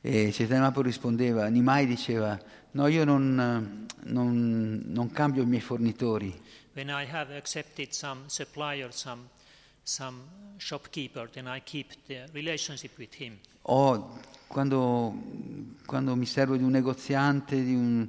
E 0.03 0.31
Chaitanya 0.33 0.71
rispondeva, 0.75 1.47
Nimai 1.49 1.87
diceva, 1.87 2.39
no, 2.73 2.87
io 2.87 3.05
non, 3.05 3.87
non- 4.05 4.83
non 4.85 5.11
cambio 5.11 5.43
i 5.43 5.47
miei 5.47 5.63
fornitori. 5.63 6.39
When 6.75 6.89
I 6.91 7.07
have 7.11 7.35
accepted 7.35 7.93
some 7.93 8.29
supplier, 8.29 8.93
some, 8.93 9.29
some 9.83 10.21
shopkeeper, 10.59 11.31
then 11.31 11.47
I 11.47 11.63
keep 11.63 11.95
the 12.07 12.29
relationship 12.33 12.99
with 12.99 13.15
him. 13.19 13.39
O 13.63 14.19
quando, 14.47 15.15
quando 15.87 16.15
mi 16.17 16.27
servo 16.27 16.57
di 16.57 16.63
un 16.63 16.71
negoziante, 16.71 17.63
di 17.63 17.75
un, 17.75 18.07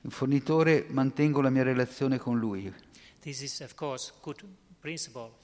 un 0.00 0.10
fornitore, 0.10 0.86
mantengo 0.88 1.40
la 1.40 1.50
mia 1.50 1.62
relazione 1.62 2.18
con 2.18 2.36
lui. 2.38 2.72
This 3.20 3.42
is, 3.42 3.60
of 3.60 3.74
course, 3.74 4.12
good 4.20 4.44
principle. 4.80 5.42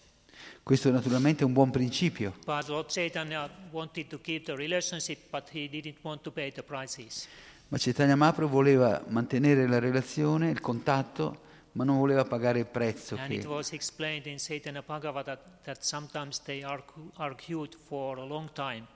Questo 0.63 0.91
naturalmente 0.91 1.43
è 1.43 1.47
un 1.47 1.53
buon 1.53 1.71
principio, 1.71 2.35
ma 2.45 2.63
Chaitanya 7.79 8.17
Mahaprabhu 8.17 8.53
voleva 8.53 9.03
mantenere 9.09 9.67
la 9.67 9.79
relazione, 9.79 10.51
il 10.51 10.61
contatto, 10.61 11.49
ma 11.73 11.85
non 11.85 11.99
voleva 11.99 12.25
pagare 12.25 12.61
il 12.61 12.67
prezzo. 12.67 13.17
And 13.17 13.33
it 13.33 13.43
Che, 13.43 13.47
was 13.47 13.73
explained 13.73 14.27
in 14.27 14.37
Chaitanya 14.39 14.83
Bhagavata 14.83 15.39
that 15.63 15.83
sometimes 15.83 16.41
they 16.43 16.63
argu- 16.63 17.11
argued 17.15 17.77
for 17.87 18.19
a 18.19 18.25
long 18.25 18.51
time. 18.53 18.87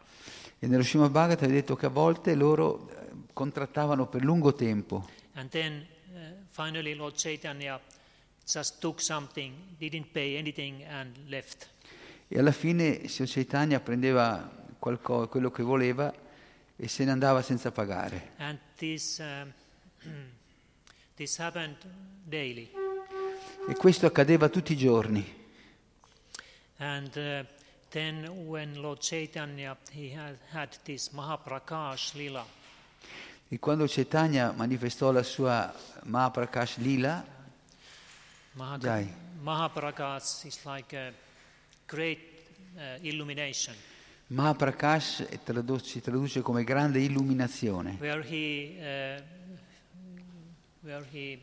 e 0.58 0.66
nello 0.66 0.82
Srimad 0.82 1.10
Bhagavatam 1.10 1.48
è 1.48 1.52
detto 1.52 1.76
che 1.76 1.86
a 1.86 1.90
volte 1.90 2.34
loro 2.34 2.88
eh, 2.88 2.94
contrattavano 3.32 4.06
per 4.06 4.24
lungo 4.24 4.54
tempo. 4.54 5.08
And 5.34 5.48
then 5.50 5.86
uh, 6.12 6.18
finally 6.50 6.94
Lord 6.94 7.14
Chaitanya 7.16 7.78
just 8.46 8.80
took 8.80 9.00
something, 9.00 9.52
didn't 9.78 10.12
pay 10.12 10.36
anything 10.36 10.84
and 10.84 11.16
left. 11.28 11.68
E 12.28 12.38
alla 12.38 12.52
fine 12.52 13.08
Sri 13.08 13.26
Chaitanya 13.26 13.80
prendeva 13.80 14.50
qualco- 14.78 15.28
quello 15.28 15.50
che 15.50 15.62
voleva 15.62 16.12
e 16.76 16.88
se 16.88 17.04
ne 17.04 17.10
andava 17.10 17.42
senza 17.42 17.70
pagare. 17.70 18.32
And 18.38 18.58
this, 18.76 19.18
um, 19.18 19.52
this 21.16 21.38
happened 21.38 21.76
daily. 22.22 22.70
E 23.68 23.74
questo 23.74 24.06
accadeva 24.06 24.48
tutti 24.48 24.72
i 24.72 24.76
giorni. 24.76 25.42
And 26.76 27.16
uh, 27.16 27.46
then 27.90 28.26
when 28.46 28.80
Lord 28.80 29.00
Chaitanya, 29.00 29.76
he 29.90 30.12
had, 30.14 30.36
had 30.50 30.76
this 30.84 31.10
Mahaprakash 31.10 32.14
Lila, 32.14 32.44
E 33.48 33.58
quando 33.60 33.86
Chaitanya 33.86 34.52
manifestò 34.52 35.12
la 35.12 35.22
sua 35.22 35.72
Mahaprakash 36.04 36.78
Lila, 36.78 37.24
Maha- 38.54 38.78
Jai. 38.78 39.12
Mahaprakash 39.42 40.46
is 40.46 40.58
like 40.64 40.94
a 40.96 41.12
great 41.86 42.18
uh, 42.76 42.98
illumination, 43.02 43.74
Mahaprakash 44.28 45.22
è 45.28 45.38
tradu- 45.42 45.82
si 45.82 46.00
traduce 46.00 46.40
come 46.40 46.64
grande 46.64 46.98
illuminazione, 47.00 47.96
where 48.00 48.22
he, 48.26 48.74
uh, 48.78 49.20
where 50.80 51.04
he 51.12 51.38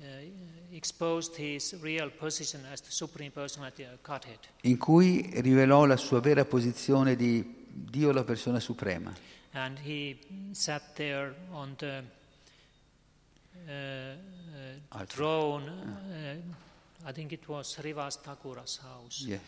uh, 0.00 0.76
exposed 0.76 1.34
his 1.36 1.76
real 1.80 2.10
position 2.10 2.64
as 2.70 2.80
the 2.80 2.90
Supreme 2.92 3.30
Personality 3.30 3.82
of 3.82 3.98
Godhead. 4.02 4.38
in 4.62 4.78
cui 4.78 5.28
rivelò 5.40 5.84
la 5.84 5.96
sua 5.96 6.20
vera 6.20 6.44
posizione 6.44 7.16
di 7.16 7.66
Dio 7.66 8.12
la 8.12 8.22
persona 8.22 8.60
suprema. 8.60 9.12
And 9.54 9.78
he 9.84 10.16
sat 10.52 10.94
there 10.94 11.34
on 11.50 11.74
the 11.76 12.02
uh, 13.66 14.14
uh, 14.90 15.04
throne. 15.06 15.68
Uh, 15.68 17.08
I 17.08 17.12
think 17.12 17.32
it 17.32 17.46
was 17.48 17.76
Srivas 17.76 18.20
Thakura's 18.22 18.80
house. 18.82 19.24
Yes. 19.26 19.40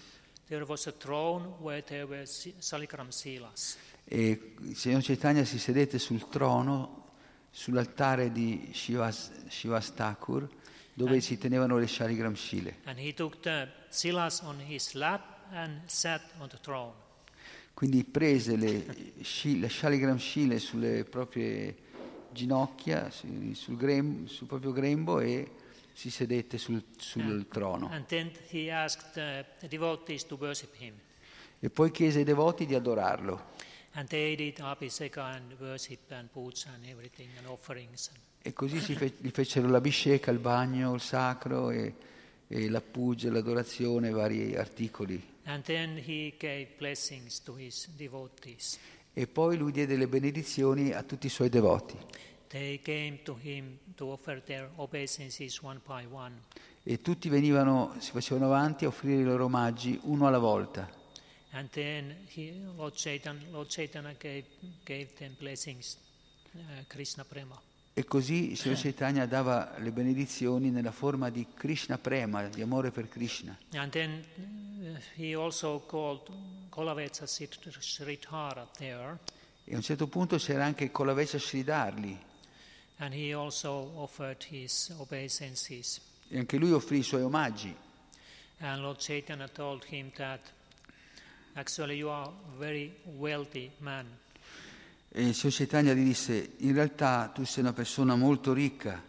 There 0.47 0.65
was 0.67 0.87
a 0.87 0.93
throne 0.93 1.55
where 1.61 1.83
there 1.83 2.07
were 2.07 2.25
Salikram 2.27 3.11
Silas. 3.11 3.77
E 4.05 4.55
il 4.61 4.77
Signor 4.77 5.03
Chaitanya 5.03 5.45
si 5.45 5.59
sedette 5.59 5.99
sul 5.99 6.29
trono, 6.29 7.13
sull'altare 7.51 8.31
di 8.31 8.71
Shivas, 8.73 9.31
Shivastakur, 9.49 10.49
dove 10.93 11.21
si 11.21 11.39
tenevano 11.39 11.79
le 11.79 11.87
Shaligram 11.87 12.35
Shile. 12.35 12.77
And 12.85 12.99
he 12.99 13.15
took 13.15 13.41
the 13.41 13.69
Silas 13.89 14.43
on 14.43 14.61
his 14.61 14.93
lap 14.95 15.47
and 15.53 15.81
sat 15.87 16.23
on 16.39 16.49
the 16.49 16.59
throne. 16.61 16.93
Quindi 17.73 18.05
prese 18.05 18.57
le, 18.57 18.85
le 19.59 19.69
Shaligram 19.69 20.19
Shile 20.19 20.59
sulle 20.59 21.05
proprie 21.05 21.75
ginocchia, 22.35 23.09
su- 23.11 23.55
sul, 23.55 23.77
grem- 23.77 24.27
sul 24.27 24.47
proprio 24.47 24.73
grembo 24.73 25.21
e 25.21 25.51
si 25.95 26.11
sedette 26.11 26.59
sul, 26.59 26.83
sul 26.99 27.47
trono. 27.49 27.89
Worship 30.39 30.75
him. 30.81 30.95
E 31.61 31.71
poi 31.71 31.91
chiese 31.91 32.19
ai 32.19 32.25
devoti 32.25 32.67
di 32.67 32.75
adorarlo. 32.75 33.53
E 38.43 38.53
così 38.53 38.81
si 38.81 38.95
fe- 38.97 39.15
gli 39.19 39.31
fecero 39.31 39.69
l'abhisheka, 39.69 40.31
il 40.31 40.39
bagno, 40.39 40.95
il 40.95 41.01
sacro 41.01 41.71
e, 41.71 41.95
e 42.49 42.69
la 42.69 42.81
puja, 42.83 43.31
l'adorazione, 43.31 44.11
vari 44.11 44.57
articoli. 44.57 45.33
And 45.45 45.63
then 45.63 45.97
he 45.97 46.35
gave 46.39 46.69
blessings 46.77 47.41
to 47.43 47.55
his 47.57 47.89
devotees. 47.97 48.79
E 49.17 49.29
poi 49.29 49.57
lui 49.57 49.71
diede 49.71 49.97
le 49.97 50.09
benedizioni 50.09 50.93
a 50.93 51.05
tutti 51.05 51.27
i 51.27 51.31
suoi 51.31 51.49
devoti. 51.49 51.97
To 52.49 53.39
to 53.95 54.09
one 55.63 55.81
one. 56.11 56.35
E 56.83 57.01
tutti 57.01 57.29
venivano, 57.29 57.95
si 57.99 58.11
facevano 58.11 58.47
avanti 58.47 58.85
a 58.85 58.89
offrire 58.89 59.23
i 59.23 59.25
loro 59.25 59.45
omaggi 59.45 59.99
uno 60.03 60.27
alla 60.27 60.39
volta. 60.39 60.91
He, 62.35 62.53
Lord, 62.77 62.95
Chaitanya, 62.97 63.47
Lord 63.51 63.69
Chaitanya 63.69 64.13
gave, 64.19 64.45
gave 64.83 65.09
uh. 65.15 65.97
E 67.97 68.05
così 68.05 68.51
il 68.51 68.57
Chaitanya 68.77 69.25
dava 69.25 69.79
le 69.79 69.93
benedizioni 69.93 70.71
nella 70.71 70.91
forma 70.91 71.31
di 71.31 71.47
Krishna 71.55 71.97
Prema, 71.97 72.49
di 72.49 72.61
amore 72.61 72.91
per 72.91 73.09
Krishna. 73.09 73.57
And 73.75 73.93
then 73.93 74.25
uh, 74.37 74.97
he 75.15 75.37
also 75.37 75.81
called 75.87 76.29
Kolavetsa 76.75 77.25
Sid- 77.25 77.71
Sridhara 77.79 78.67
there, 78.79 79.17
E 79.65 79.75
a 79.75 79.77
un 79.77 79.83
certo 79.83 80.09
punto 80.09 80.37
c'era 80.39 80.65
anche 80.65 80.91
Kolavesha 80.91 81.39
Sridhar 81.39 81.95
lì. 82.01 82.19
and 82.99 83.15
he 83.15 83.33
also 83.33 83.93
offered 83.95 84.43
his 84.51 84.93
obeisances. 84.99 86.01
E 86.29 86.37
anche 86.39 86.57
lui 86.59 86.73
offrì 86.73 86.99
i 86.99 87.03
suoi 87.05 87.23
omaggi. 87.23 87.73
And 88.59 88.83
Lord 88.83 88.99
Chaitanya 88.99 89.47
told 89.49 89.85
him 89.85 90.11
that 90.17 90.41
actually 91.55 91.95
you 91.97 92.09
are 92.09 92.29
a 92.29 92.59
very 92.59 92.93
wealthy 93.19 93.71
man. 93.79 94.07
E 95.11 95.23
il 95.29 95.35
Signor 95.35 95.55
Chaitanya 95.55 95.93
gli 95.95 96.03
disse, 96.05 96.55
in 96.59 96.73
realtà 96.75 97.31
tu 97.33 97.45
sei 97.45 97.63
una 97.63 97.73
persona 97.73 98.17
molto 98.17 98.53
ricca. 98.53 99.01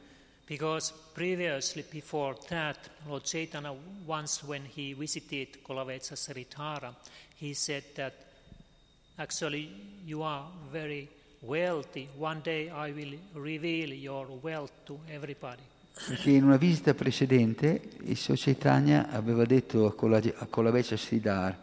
Because 0.48 0.94
previously, 1.14 1.84
before 1.90 2.38
that, 2.50 2.92
Lord 3.08 3.24
Chaitanya, 3.26 3.74
once 4.06 4.44
when 4.46 4.64
he 4.76 4.94
visited 4.94 5.62
Kolavetsa 5.64 6.16
Sridhara, 6.16 6.94
he 7.40 7.54
said 7.54 7.84
that 7.96 8.14
actually 9.18 9.70
you 10.06 10.24
are 10.24 10.46
very 10.72 11.08
wealthy. 11.42 12.08
One 12.18 12.42
day 12.42 12.70
I 12.70 12.92
will 12.92 13.18
reveal 13.34 13.94
your 13.94 14.28
wealth 14.42 14.72
to 14.86 15.00
everybody. 15.08 15.62
Perché 16.08 16.32
in 16.32 16.44
una 16.44 16.58
visita 16.58 16.94
precedente 16.94 17.82
il 18.04 18.18
Chaitanya 18.18 19.10
aveva 19.10 19.46
detto 19.46 19.86
a 19.86 19.94
Kola- 19.94 20.22
a 20.36 20.46
Kolavesha 20.46 20.98
Sridhar, 20.98 21.58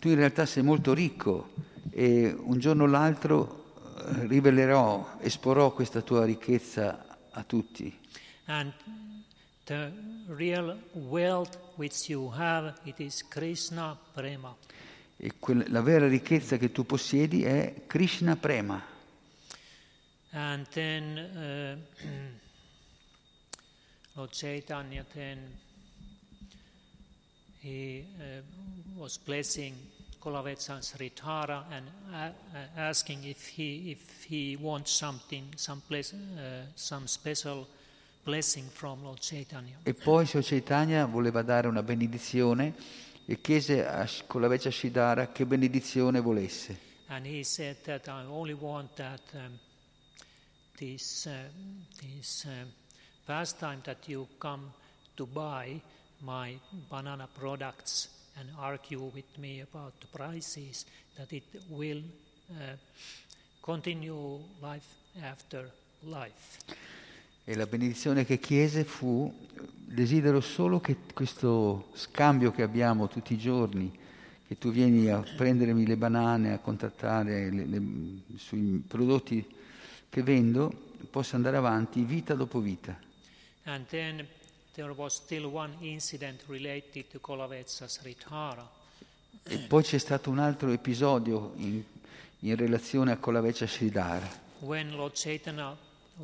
tu 0.00 0.08
in 0.08 0.16
realtà 0.16 0.44
sei 0.44 0.64
molto 0.64 0.92
ricco 0.92 1.50
e 1.90 2.34
un 2.36 2.58
giorno 2.58 2.82
o 2.82 2.86
l'altro 2.86 3.74
eh, 3.96 4.26
rivelerò, 4.26 5.18
esporrò 5.20 5.72
questa 5.72 6.02
tua 6.02 6.24
ricchezza 6.24 7.18
a 7.30 7.44
tutti. 7.44 7.96
And 8.46 8.72
the 9.66 9.92
real 10.26 10.76
wealth 10.92 11.56
which 11.76 12.08
you 12.08 12.32
have, 12.34 12.74
it 12.82 12.98
is 12.98 13.22
Krishna 13.28 13.96
Prema. 14.12 14.56
E 15.22 15.32
quel- 15.38 15.66
la 15.68 15.82
vera 15.82 16.08
ricchezza 16.08 16.56
che 16.56 16.72
tu 16.72 16.86
possiedi 16.86 17.44
è 17.44 17.82
Krishna 17.86 18.36
Prema. 18.36 18.82
And 20.32 20.66
then 20.68 21.18
uh, 21.18 21.76
Lord 24.14 24.30
Chaitanya 24.32 25.04
then 25.12 25.58
he 27.60 28.06
uh, 28.18 28.40
was 28.98 29.18
blessing 29.18 29.74
Kolavetsa 30.18 30.80
Sridhara 30.80 31.66
and 31.70 31.86
a- 32.12 32.32
asking 32.76 33.24
if 33.24 33.46
he, 33.46 33.90
if 33.90 34.24
he 34.26 34.56
wants 34.58 34.90
something, 34.92 35.44
some, 35.56 35.82
place, 35.86 36.14
uh, 36.14 36.64
some 36.74 37.06
special 37.06 37.66
blessing 38.24 38.64
from 38.70 39.02
Lord 39.02 39.18
Chaitanya. 39.20 39.76
E 39.82 39.92
poi 39.92 40.24
Sri 40.24 40.42
Chaitanya 40.42 41.04
voleva 41.04 41.42
dare 41.42 41.68
una 41.68 41.82
benedizione 41.82 42.74
e 43.26 43.40
chiese 43.40 43.86
a 43.86 44.06
Sh- 44.06 44.24
Kolaveccia 44.26 44.70
Shidara 44.70 45.32
che 45.32 45.46
benedizione 45.46 46.20
volesse. 46.20 46.88
And 47.08 47.26
he 47.26 47.42
said 47.42 47.76
that 47.84 48.08
I 48.08 48.24
only 48.28 48.52
want 48.54 48.94
that 48.96 49.20
um, 49.34 49.58
this, 50.78 51.26
uh, 51.26 51.32
this 52.00 52.46
uh, 52.46 52.64
pastime 53.26 53.80
that 53.82 54.06
you 54.06 54.26
come 54.38 54.72
to 55.16 55.26
buy 55.26 55.80
my 56.20 56.58
banana 56.88 57.28
products 57.32 58.08
and 58.38 58.48
argue 58.58 59.10
with 59.12 59.38
me 59.38 59.60
about 59.60 59.92
the 60.00 60.06
prices, 60.06 60.86
that 61.16 61.32
it 61.32 61.42
will 61.68 62.02
uh, 62.50 62.76
continue 63.62 64.38
life 64.62 64.94
after 65.22 65.68
life. 66.04 66.58
E 67.44 67.56
la 67.56 67.66
benedizione 67.66 68.24
che 68.24 68.38
chiese 68.38 68.84
fu, 68.84 69.32
desidero 69.74 70.40
solo 70.40 70.80
che 70.80 70.96
questo 71.12 71.88
scambio 71.94 72.52
che 72.52 72.62
abbiamo 72.62 73.08
tutti 73.08 73.32
i 73.32 73.38
giorni, 73.38 73.90
che 74.46 74.58
tu 74.58 74.70
vieni 74.70 75.08
a 75.08 75.20
prendermi 75.36 75.86
le 75.86 75.96
banane, 75.96 76.52
a 76.52 76.58
contattare 76.58 77.50
le- 77.50 77.66
le- 77.66 77.82
sui 78.36 78.82
prodotti 78.86 79.44
che 80.08 80.22
vendo, 80.22 80.72
possa 81.10 81.36
andare 81.36 81.56
avanti 81.56 82.02
vita 82.02 82.34
dopo 82.34 82.60
vita. 82.60 82.98
And 83.64 83.86
then 83.88 84.26
there 84.74 84.90
was 84.92 85.14
still 85.14 85.44
one 85.46 85.74
incident 85.80 86.42
related 86.46 87.06
to 87.10 87.18
Kolavetsa 87.20 87.88
Sridhara. 87.88 88.68
E 89.44 89.58
poi 89.58 89.82
c'è 89.82 89.98
stato 89.98 90.30
un 90.30 90.38
altro 90.38 90.70
episodio 90.70 91.52
in, 91.56 91.82
in 92.40 92.56
relazione 92.56 93.12
a 93.12 93.16
Kolaveccia 93.16 93.66
Sridhara. 93.66 94.28
When 94.60 94.90
Lord 94.90 95.12
Chaitanya 95.14 95.76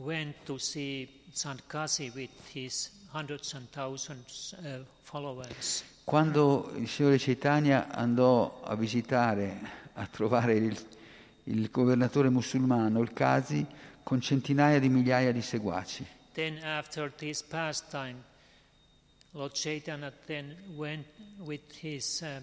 went 0.03 0.35
to 0.45 0.59
see 0.59 1.09
Sandkasi 1.33 2.13
with 2.15 2.31
his 2.53 2.91
hundreds 3.13 3.55
and 3.55 3.69
thousands 3.71 4.55
uh, 4.59 4.85
followers, 5.03 5.85
Quando 6.05 6.71
il 6.77 6.87
Signore 6.89 7.19
Chaitanya 7.19 7.89
andò 7.89 8.63
a 8.63 8.77
visitare, 8.77 9.59
a 9.95 10.07
trovare 10.07 10.55
il, 10.55 10.87
il 11.45 11.69
governatore 11.71 12.29
musulmano, 12.31 13.01
il 13.01 13.13
Qazi, 13.13 13.67
con 14.05 14.21
centinaia 14.21 14.79
di 14.79 14.89
migliaia 14.89 15.33
di 15.33 15.43
seguaci. 15.43 16.07
then 16.35 16.59
after 16.63 17.11
this 17.17 17.43
pastime, 17.43 18.23
Lord 19.33 19.55
Chaitanya 19.55 20.13
then 20.27 20.55
went 20.77 21.07
with 21.41 21.75
his 21.81 22.23
uh, 22.23 22.41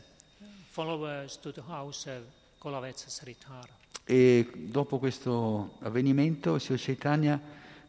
followers 0.72 1.38
to 1.38 1.52
the 1.52 1.62
house 1.62 2.08
of 2.08 2.24
Kolavetsa 2.60 3.10
Sridhara. 3.10 3.70
E 4.06 4.50
dopo 4.54 5.00
questo 5.00 5.78
avvenimento 5.82 6.56
il 6.56 6.62
Signore 6.62 6.84
Chaitanya 6.84 7.40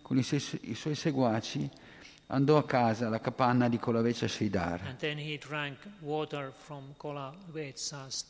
con 0.01 0.17
i 0.19 0.23
suoi, 0.23 0.43
i 0.63 0.75
suoi 0.75 0.95
seguaci 0.95 1.69
andò 2.29 2.57
a 2.57 2.65
casa, 2.65 3.07
alla 3.07 3.21
capanna 3.21 3.69
di 3.69 3.79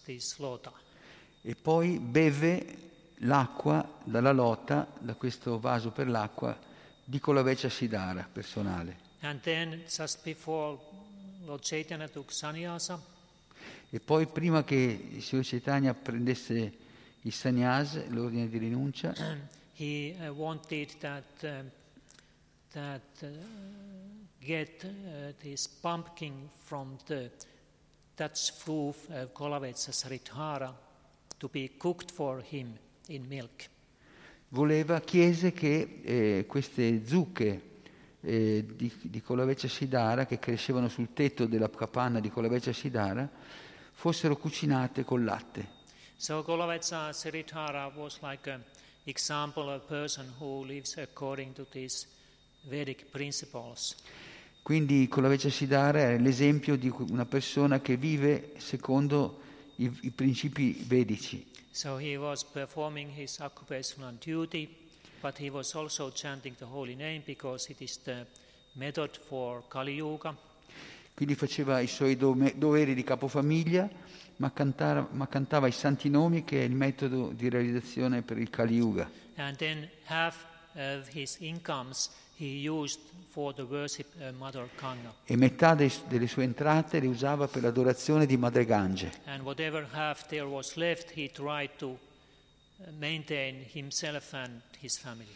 this 0.04 0.38
lota. 0.38 0.72
E 1.42 1.54
poi 1.54 1.98
beve 1.98 2.92
l'acqua 3.18 3.86
dalla 4.02 4.32
lotta, 4.32 4.86
da 4.98 5.14
questo 5.14 5.58
vaso 5.60 5.90
per 5.90 6.08
l'acqua, 6.08 6.56
di 7.04 7.20
Kolaveccia 7.20 7.68
Sridhara 7.68 8.26
personale. 8.32 9.02
Then 9.42 9.82
sannyasa, 12.28 13.00
E 13.90 14.00
poi 14.00 14.26
prima 14.26 14.64
che 14.64 15.08
il 15.12 15.22
Signore 15.22 15.46
Chaitanya 15.48 15.94
prendesse 15.94 16.83
il 17.24 17.32
sannyas, 17.32 18.06
l'ordine 18.08 18.48
di 18.48 18.58
rinuncia, 18.58 19.12
he 19.72 20.14
uh, 20.18 20.32
wanted 20.32 20.90
that 21.00 21.24
um, 21.42 21.70
that 22.72 23.22
uh, 23.22 23.28
get 24.38 24.84
uh, 24.84 25.32
this 25.40 25.66
pumpkin 25.66 26.48
from 26.64 26.96
the 27.06 27.30
Dutch 28.14 28.52
roof 28.66 29.08
of 29.10 29.32
Kolavetsa 29.32 29.92
Sridhara 29.92 30.72
to 31.38 31.48
be 31.48 31.72
cooked 31.76 32.10
for 32.10 32.40
him 32.40 32.78
in 33.08 33.26
milk. 33.26 33.68
voleva, 34.54 35.00
chiese 35.00 35.52
che 35.52 36.00
eh, 36.02 36.44
queste 36.46 37.04
zucche 37.04 37.72
eh, 38.20 38.64
di, 38.74 38.90
di 39.02 39.20
Kolaveccia 39.20 39.68
Sidara, 39.68 40.24
che 40.24 40.38
crescevano 40.38 40.88
sul 40.88 41.12
tetto 41.12 41.46
della 41.46 41.68
capanna 41.68 42.20
di 42.20 42.30
Kolaveccia 42.30 42.72
Sidara, 42.72 43.28
fossero 43.92 44.36
cucinate 44.36 45.04
col 45.04 45.24
latte. 45.24 45.73
So 46.16 46.42
Kolavetsa 46.42 47.12
Sridhara 47.12 47.92
was 47.94 48.18
like 48.22 48.46
an 48.50 48.62
example 49.06 49.68
of 49.70 49.82
a 49.82 49.86
person 49.86 50.32
who 50.38 50.64
lives 50.64 50.96
according 50.96 51.54
to 51.54 51.66
these 51.70 52.06
Vedic 52.66 53.10
principles. 53.10 53.96
Quindi 54.62 55.06
Kolaveccia 55.08 55.50
Sidara 55.50 56.12
è 56.12 56.18
l'esempio 56.18 56.76
di 56.76 56.90
una 57.10 57.26
persona 57.26 57.80
che 57.80 57.98
vive 57.98 58.54
secondo 58.56 59.42
i, 59.76 59.94
i 60.02 60.10
principi 60.10 60.72
vedici. 60.86 61.44
So 61.70 61.98
he 61.98 62.16
was 62.16 62.42
performing 62.44 63.10
his 63.14 63.40
occupational 63.40 64.14
duty, 64.24 64.74
but 65.20 65.36
he 65.38 65.50
was 65.50 65.74
also 65.74 66.10
chanting 66.10 66.56
the 66.56 66.64
holy 66.64 66.94
name 66.94 67.22
because 67.26 67.70
it 67.70 67.82
is 67.82 67.98
the 68.04 68.24
method 68.72 69.18
for 69.18 69.62
Kali 69.68 69.96
Yuga. 69.96 70.34
Quindi 71.14 71.36
faceva 71.36 71.78
i 71.80 71.86
suoi 71.86 72.16
doveri 72.16 72.94
di 72.94 73.04
capofamiglia, 73.04 73.88
ma 74.36 74.52
cantava, 74.52 75.08
ma 75.12 75.28
cantava 75.28 75.68
i 75.68 75.72
santi 75.72 76.08
nomi 76.10 76.42
che 76.44 76.60
è 76.60 76.64
il 76.64 76.74
metodo 76.74 77.28
di 77.28 77.48
realizzazione 77.48 78.22
per 78.22 78.38
il 78.38 78.50
Kali 78.50 78.74
Yuga. 78.74 79.08
And 79.36 79.56
then 79.56 79.88
half 80.06 80.44
of 80.74 81.08
his 81.14 81.36
incomes 81.38 82.10
he 82.36 82.68
used 82.68 82.98
for 83.30 83.54
the 83.54 83.62
worship 83.62 84.06
of 84.20 84.34
Mother 84.36 84.68
Kanga. 84.74 85.14
E 85.24 85.36
metà 85.36 85.74
dei- 85.74 85.92
delle 86.08 86.26
sue 86.26 86.42
entrate 86.42 86.98
le 86.98 87.06
usava 87.06 87.46
per 87.46 87.62
l'adorazione 87.62 88.26
di 88.26 88.36
Madre 88.36 88.64
Gange. 88.64 89.12
And 89.26 89.42
whatever 89.42 89.86
half 89.92 90.26
there 90.26 90.46
was 90.46 90.74
left, 90.74 91.12
he 91.14 91.30
tried 91.32 91.70
to 91.76 91.96
maintain 92.98 93.64
himself 93.72 94.32
and 94.32 94.60
his 94.80 94.98
family. 94.98 95.30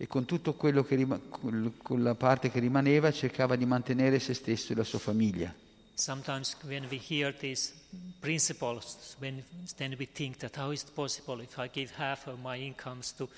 E 0.00 0.06
con 0.06 0.24
tutto 0.24 0.54
quello 0.54 0.82
che 0.82 0.94
rima- 0.94 1.20
col- 1.28 1.72
con 1.82 2.02
la 2.02 2.14
parte 2.14 2.50
che 2.50 2.58
rimaneva 2.58 3.12
cercava 3.12 3.54
di 3.54 3.66
mantenere 3.66 4.18
se 4.18 4.32
stesso 4.32 4.72
e 4.72 4.74
la 4.76 4.82
sua 4.84 4.98
famiglia. 4.98 5.54
Sometimes 5.92 6.56
when 6.64 6.86
we 6.90 6.96
hear 7.06 7.36
these 7.36 7.74
principles, 8.18 9.14
when, 9.18 9.44
then 9.76 9.94
we 9.98 10.08
think 10.10 10.38
that 10.38 10.56
how 10.56 10.70
is 10.72 10.80
it 10.84 10.92
possible 10.94 11.42
if 11.42 11.58
I 11.58 11.68
give 11.70 11.92
half 11.98 12.26
of 12.28 12.38
my 12.42 12.56
incomes 12.58 13.12
to 13.16 13.28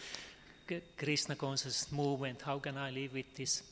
Krishna 0.94 1.34
conscious 1.34 1.88
movement, 1.90 2.42
how 2.46 2.60
can 2.60 2.76
I 2.76 2.92
live 2.92 3.12
with 3.14 3.26
this 3.34 3.64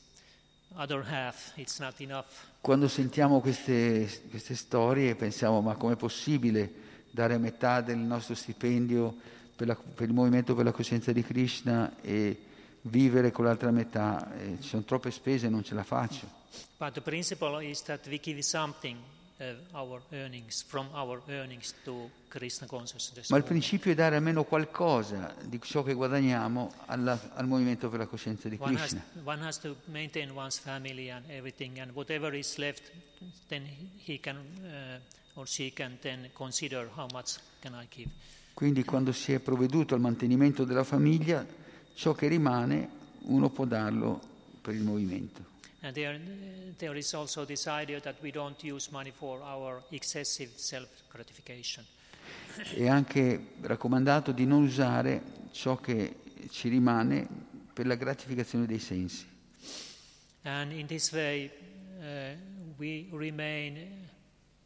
other 0.75 1.01
half? 1.01 1.53
It's 1.55 1.79
not 1.79 1.97
enough. 2.01 2.27
Quando 2.59 2.89
sentiamo 2.89 3.39
queste, 3.39 4.23
queste 4.29 4.55
storie 4.55 5.15
pensiamo 5.15 5.61
ma 5.61 5.75
com'è 5.75 5.95
possibile 5.95 6.69
dare 7.09 7.37
metà 7.37 7.79
del 7.79 7.99
nostro 7.99 8.35
stipendio 8.35 9.15
per, 9.55 9.67
la- 9.67 9.75
per 9.77 10.09
il 10.09 10.13
movimento 10.13 10.53
per 10.55 10.65
la 10.65 10.73
coscienza 10.73 11.13
di 11.13 11.23
Krishna 11.23 11.95
e 12.01 12.47
vivere 12.83 13.31
con 13.31 13.45
l'altra 13.45 13.71
metà? 13.71 14.33
Eh, 14.37 14.57
ci 14.61 14.69
sono 14.69 14.83
troppe 14.83 15.11
spese, 15.11 15.49
non 15.49 15.63
ce 15.63 15.73
la 15.75 15.83
faccio. 15.83 16.27
But 16.77 16.93
the 16.93 17.01
principle 17.01 17.63
is 17.65 17.81
that 17.83 18.05
we 18.07 18.19
give 18.21 18.41
something 18.41 18.97
of 19.39 19.55
our 19.71 20.01
earnings, 20.11 20.61
from 20.63 20.87
our 20.91 21.21
earnings 21.27 21.73
to 21.83 22.09
Krishna 22.27 22.67
consciousness. 22.67 23.29
Ma 23.29 23.37
il 23.37 23.43
principio 23.43 23.91
è 23.91 23.95
dare 23.95 24.15
almeno 24.15 24.43
qualcosa 24.43 25.33
di 25.43 25.59
ciò 25.63 25.81
che 25.81 25.93
guadagniamo 25.93 26.71
alla- 26.87 27.19
al 27.33 27.47
movimento 27.47 27.89
per 27.89 27.99
la 27.99 28.05
coscienza 28.05 28.49
di 28.49 28.57
One 28.59 28.73
has, 28.75 28.79
Krishna. 28.79 29.03
one 29.23 29.43
has 29.43 29.59
to 29.59 29.75
maintain 29.85 30.29
one's 30.31 30.59
family 30.59 31.09
and 31.09 31.27
everything, 31.29 31.77
and 31.79 31.91
whatever 31.93 32.33
is 32.35 32.55
left, 32.57 32.91
then 33.47 33.65
he 34.03 34.19
can 34.19 34.37
uh, 34.63 35.39
or 35.39 35.47
she 35.47 35.71
can 35.73 35.97
then 36.01 36.29
consider 36.33 36.87
how 36.95 37.07
much 37.11 37.37
can 37.61 37.73
I 37.73 37.87
give. 37.89 38.09
Quindi 38.53 38.83
quando 38.83 39.11
si 39.11 39.31
è 39.33 39.39
provveduto 39.39 39.95
al 39.95 40.01
mantenimento 40.01 40.65
della 40.65 40.83
famiglia, 40.83 41.43
ciò 41.93 42.13
che 42.13 42.27
rimane 42.27 42.89
uno 43.23 43.49
può 43.49 43.65
darlo 43.65 44.19
per 44.61 44.73
il 44.73 44.83
movimento. 44.83 45.49
And 45.81 45.93
there, 45.93 46.19
there 46.77 46.97
is 46.97 47.11
also 47.13 47.43
this 47.43 47.65
idea 47.67 47.99
that 48.01 48.15
we 48.21 48.31
don't 48.31 48.61
use 48.63 48.89
money 48.91 49.11
for 49.11 49.41
our 49.41 49.81
excessive 49.89 50.51
self-gratification. 50.55 51.83
È 52.75 52.87
anche 52.87 53.53
raccomandato 53.61 54.31
di 54.31 54.45
non 54.45 54.63
usare 54.63 55.21
ciò 55.51 55.77
che 55.77 56.17
ci 56.49 56.69
rimane 56.69 57.27
per 57.73 57.87
la 57.87 57.95
gratificazione 57.95 58.65
dei 58.65 58.79
sensi. 58.79 59.25
And 60.43 60.71
in 60.71 60.85
this 60.85 61.11
way, 61.11 61.49
uh, 61.99 62.35
we 62.77 63.07
remain 63.11 64.07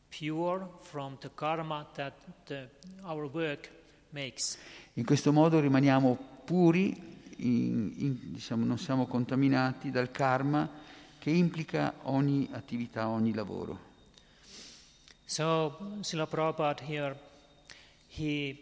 pure 0.09 0.67
from 0.82 1.17
the 1.19 1.30
karma 1.34 1.88
that 1.95 2.13
the, 2.45 2.69
our 3.03 3.30
work 3.32 3.69
makes. 4.09 4.57
In 4.93 5.05
questo 5.05 5.32
modo 5.32 5.59
rimaniamo 5.59 6.17
puri, 6.45 7.14
in- 7.38 7.93
in- 7.97 8.17
diciamo, 8.33 8.65
non 8.65 8.77
siamo 8.77 9.05
contaminati 9.07 9.91
dal 9.91 10.11
karma 10.11 10.69
che 11.19 11.29
implica 11.31 11.93
ogni 12.03 12.47
attività, 12.51 13.07
ogni 13.07 13.33
lavoro. 13.33 13.93
So, 15.25 15.97
Srila 16.01 16.27
Prabhupada 16.27 16.83
here 16.83 17.17
he 18.07 18.61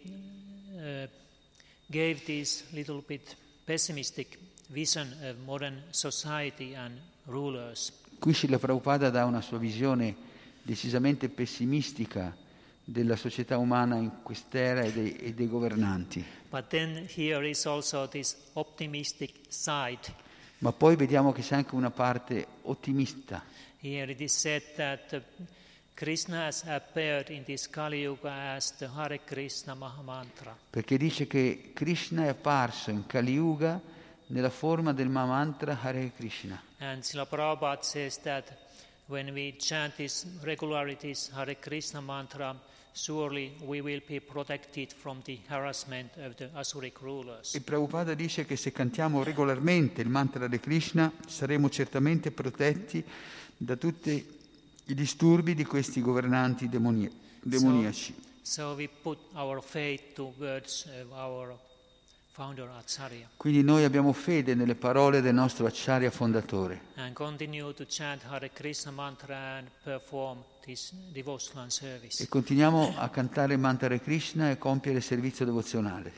uh, 0.75 1.07
gave 1.87 2.23
this 2.25 2.63
little 2.71 3.03
bit 3.05 3.35
pessimistic 3.65 4.37
vision 4.69 5.13
of 5.23 5.35
modern 5.45 5.83
society 5.91 6.73
and 6.73 6.97
rulers. 7.25 7.91
Qui 8.17 8.33
Srila 8.33 8.57
Prabhupada 8.57 9.09
dà 9.09 9.25
una 9.25 9.41
sua 9.41 9.57
visione 9.57 10.15
decisamente 10.61 11.27
pessimistica 11.27 12.33
della 12.83 13.15
società 13.15 13.57
umana 13.57 13.95
in 13.97 14.21
quest'era 14.21 14.81
e 14.81 14.91
dei, 14.91 15.15
e 15.15 15.33
dei 15.33 15.47
governanti. 15.47 16.23
But 16.49 16.67
then 16.67 17.07
here 17.15 17.47
is 17.47 17.65
also 17.65 18.07
this 18.07 18.35
optimistic 18.53 19.31
side. 19.47 20.21
Ma 20.59 20.71
poi 20.71 20.95
vediamo 20.95 21.31
che 21.31 21.41
c'è 21.41 21.55
anche 21.55 21.75
una 21.75 21.91
parte 21.91 22.45
ottimista. 22.63 23.43
Here 23.79 24.11
it 24.11 24.19
is 24.21 24.37
said 24.37 24.61
that 24.75 25.11
uh, 25.11 25.45
Krishna 25.93 26.45
has 26.45 26.63
appeared 26.65 27.29
in 27.29 27.43
this 27.43 27.69
Kali 27.69 28.01
Yuga 28.01 28.53
as 28.53 28.75
the 28.77 28.89
Hare 28.93 29.19
Krishna 29.25 29.73
Mahamantra. 29.73 30.55
perché 30.69 30.97
dice 30.97 31.27
che 31.27 31.71
Krishna 31.73 32.23
è 32.23 32.27
apparso 32.29 32.91
in 32.91 33.05
Kali 33.05 33.33
Yuga 33.33 33.79
nella 34.27 34.49
forma 34.49 34.93
del 34.93 35.09
Mahamantra 35.09 35.77
Hare 35.81 36.11
Krishna. 36.15 36.61
And 36.79 37.01
Srila 37.03 37.25
Prabhupada 37.25 37.83
says 37.83 38.17
that 38.21 38.62
when 39.13 39.31
we 39.31 39.55
chant 39.59 39.95
this 39.97 40.25
regularly, 40.41 40.97
this 40.99 41.29
Hare 41.35 41.55
Krishna 41.59 42.01
mantra, 42.01 42.55
surely 42.93 43.53
we 43.63 43.79
will 43.79 44.01
be 44.07 44.19
protected 44.19 44.91
from 44.91 45.21
the 45.23 45.39
harassment 45.47 46.17
of 46.17 46.35
the 46.35 46.49
Asuric 46.55 46.99
rulers. 46.99 47.53
E 47.53 47.61
Prabhupada 47.61 48.15
dice 48.15 48.43
che 48.43 48.55
se 48.55 48.71
cantiamo 48.71 49.21
regolarmente 49.21 50.01
il 50.01 50.09
mantra 50.09 50.47
di 50.47 50.59
Krishna 50.59 51.11
saremo 51.27 51.69
certamente 51.69 52.31
protetti 52.31 53.03
da 53.55 53.75
tutti 53.75 54.25
i 54.85 54.93
disturbi 54.95 55.53
di 55.53 55.63
questi 55.63 56.01
governanti 56.01 56.67
demoni- 56.67 57.09
demoniaci. 57.39 58.15
So 58.41 58.73
we 58.73 58.89
put 58.89 59.19
our 59.35 59.61
faith 59.61 60.15
to 60.15 60.33
words 60.39 60.87
of 60.87 61.11
our 61.11 61.55
Quindi 63.37 63.61
noi 63.61 63.83
abbiamo 63.83 64.11
fede 64.11 64.55
nelle 64.55 64.73
parole 64.73 65.21
del 65.21 65.35
nostro 65.35 65.67
Acharya 65.67 66.09
fondatore 66.09 66.81
Hare 68.25 68.49
e 72.17 72.27
continuiamo 72.27 72.95
a 72.97 73.09
cantare 73.09 73.53
il 73.53 73.59
mantra 73.59 73.87
di 73.89 73.99
Krishna 73.99 74.49
e 74.49 74.57
compiere 74.57 74.97
il 74.97 75.03
servizio 75.03 75.45
devozionale. 75.45 76.13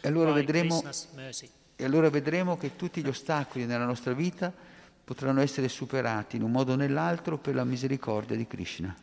E 0.00 0.08
allora 0.08 0.32
vedremo-. 0.32 0.82
E 1.76 1.84
allora 1.84 2.10
vedremo 2.10 2.56
che 2.56 2.74
tutti 2.74 3.00
gli 3.02 3.08
ostacoli 3.08 3.66
nella 3.66 3.84
nostra 3.84 4.12
vita 4.14 4.52
potranno 5.08 5.40
essere 5.40 5.70
superati 5.70 6.36
in 6.36 6.42
un 6.42 6.50
modo 6.50 6.72
o 6.72 6.76
nell'altro 6.76 7.38
per 7.38 7.54
la 7.54 7.64
misericordia 7.64 8.36
di 8.36 8.46
Krishna. 8.46 8.94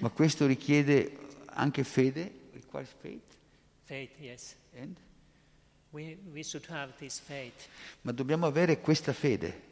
Ma 0.00 0.10
questo 0.10 0.46
richiede 0.46 1.16
anche 1.46 1.84
fede. 1.84 2.32
Requires 2.52 2.92
faith 3.00 3.36
Faith, 3.84 4.10
yes. 4.18 4.56
and- 4.76 4.96
We, 5.90 6.18
we 6.32 6.42
should 6.42 6.66
have 6.68 6.92
this 6.98 7.20
faith. 7.20 7.68
Ma 8.02 8.10
dobbiamo 8.10 8.46
avere 8.46 8.80
questa 8.80 9.12
fede. 9.12 9.62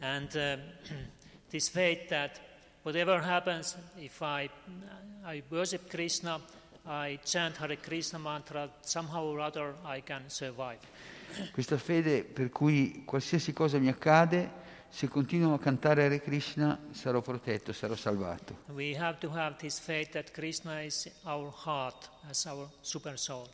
And 0.00 0.34
um, 0.34 0.96
this 1.50 1.68
faith 1.68 2.08
that 2.08 2.40
whatever 2.84 3.22
happens, 3.22 3.76
if 3.98 4.22
I, 4.22 4.48
I 5.22 5.42
worship 5.50 5.88
Krishna, 5.90 6.40
I 6.84 7.18
chant 7.24 7.56
Hare 7.60 7.76
Krishna 7.78 8.18
mantra, 8.18 8.70
somehow 8.80 9.24
or 9.24 9.40
other 9.40 9.74
I 9.84 10.02
can 10.02 10.22
survive. 10.28 10.78
Questa 11.52 11.78
fede 11.78 12.24
per 12.24 12.50
cui 12.50 13.02
qualsiasi 13.04 13.52
cosa 13.52 13.78
mi 13.78 13.88
accade, 13.88 14.50
se 14.88 15.06
continuo 15.06 15.54
a 15.54 15.58
cantare 15.58 16.04
Hare 16.04 16.20
Krishna 16.20 16.78
sarò 16.90 17.20
protetto, 17.20 17.72
sarò 17.72 17.94
salvato. 17.94 18.56
We 18.66 18.96
have 18.98 19.18
to 19.20 19.30
have 19.32 19.56
this 19.58 19.78
faith 19.78 20.10
that 20.10 20.32
Krishna 20.32 20.82
is 20.82 21.08
our 21.24 21.52
heart 21.64 22.08
as 22.28 22.44
our 22.46 22.68
super 22.80 23.18
soul. 23.18 23.48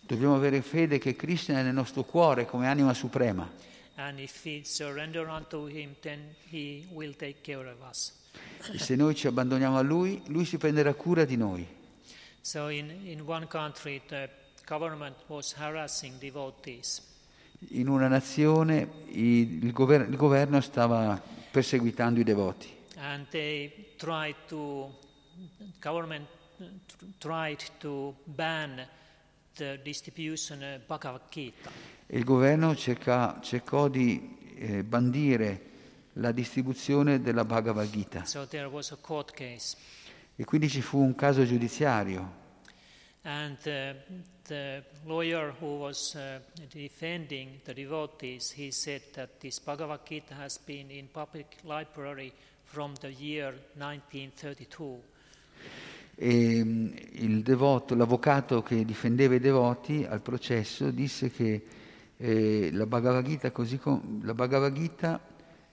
Dobbiamo 0.00 0.34
avere 0.34 0.62
fede 0.62 0.98
che 0.98 1.14
Krishna 1.14 1.58
è 1.58 1.62
nel 1.62 1.74
nostro 1.74 2.02
cuore 2.02 2.46
come 2.46 2.66
anima 2.66 2.94
suprema. 2.94 3.48
And 3.96 4.18
if 4.18 4.44
we 4.44 4.62
surrender 4.64 5.28
unto 5.28 5.68
Him, 5.68 5.94
then 6.00 6.34
He 6.50 6.86
will 6.90 7.14
take 7.14 7.42
care 7.42 7.68
of 7.70 7.78
us. 7.88 8.12
E 8.72 8.78
se 8.78 8.96
noi 8.96 9.14
ci 9.14 9.26
abbandoniamo 9.26 9.76
a 9.76 9.82
Lui, 9.82 10.22
Lui 10.26 10.44
si 10.44 10.56
prenderà 10.56 10.94
cura 10.94 11.24
di 11.24 11.36
noi. 11.36 11.78
So, 12.42 12.68
in, 12.68 12.90
in 13.04 13.26
one 13.26 13.46
country, 13.46 14.00
the 14.08 14.28
government 14.66 15.16
was 15.28 15.52
harassing 15.52 16.18
devotees. 16.18 17.02
In 17.72 17.88
una 17.88 18.08
nazione 18.08 18.88
il, 19.08 19.70
gover- 19.72 20.08
il 20.08 20.16
governo 20.16 20.62
stava 20.62 21.20
perseguitando 21.50 22.18
i 22.20 22.24
devoti 22.24 22.74
And 22.96 23.26
they 23.28 23.94
tried 23.98 24.34
to, 24.48 24.90
government 25.78 26.26
tr- 26.56 27.04
tried 27.18 27.62
to 27.80 28.14
ban 28.24 28.86
the 29.56 29.78
distribution 29.82 30.62
of 30.62 30.86
Bhagavad 30.86 31.20
Gita. 31.28 31.70
il 32.06 32.24
governo 32.24 32.74
cerca- 32.74 33.38
cercò 33.42 33.88
di 33.88 34.38
eh, 34.56 34.82
bandire 34.82 35.68
la 36.14 36.32
distribuzione 36.32 37.20
della 37.20 37.44
Bhagavad 37.44 37.90
Gita 37.90 38.24
So 38.24 38.46
there 38.46 38.68
was 38.68 38.90
a 38.92 38.96
court 38.96 39.32
case. 39.32 39.76
E 40.40 40.44
quindi 40.44 40.70
ci 40.70 40.80
fu 40.80 40.96
un 40.96 41.14
caso 41.14 41.44
giudiziario 41.44 42.38
And 43.22 43.58
uh, 43.66 43.94
the 44.44 44.82
lawyer 45.04 45.54
who 45.60 45.80
was 45.80 46.14
uh, 46.14 46.40
defending 46.72 47.60
the 47.64 47.74
devotees, 47.74 48.50
he 48.56 48.70
said 48.70 49.02
that 49.12 49.38
this 49.40 49.60
Bhagavad 49.60 50.00
Gita 50.06 50.34
has 50.34 50.56
been 50.56 50.90
in 50.90 51.08
public 51.12 51.58
library 51.64 52.32
from 52.64 52.94
the 53.00 53.08
year 53.08 53.52
1932. 53.74 55.02
e 56.14 56.56
il 57.12 57.42
devoto, 57.42 57.94
l'avvocato 57.94 58.62
che 58.62 58.86
difendeva 58.86 59.34
i 59.34 59.40
devoti 59.40 60.06
al 60.08 60.22
processo 60.22 60.90
disse 60.90 61.30
che 61.30 61.62
eh, 62.16 62.70
la, 62.72 62.86
Bhagavad 62.86 63.26
Gita, 63.26 63.50
com- 63.50 64.24
la 64.24 64.32
Bhagavad 64.32 64.72
Gita 64.72 65.20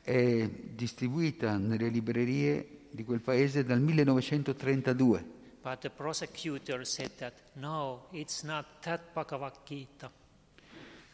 è 0.01 0.49
distribuita 0.74 1.57
nelle 1.57 1.88
librerie 1.88 2.76
di 2.97 3.03
quel 3.03 3.21
paese 3.21 3.63
dal 3.63 3.79
1932. 3.79 5.35
But 5.61 5.79
the 5.81 5.89
prosecutor 5.91 6.83
said 6.83 7.11
that 7.17 7.33
no, 7.53 8.07
it's 8.11 8.41
not 8.41 8.65
that 8.81 9.01
Bhagavad 9.13 9.53
Gita. 9.65 10.09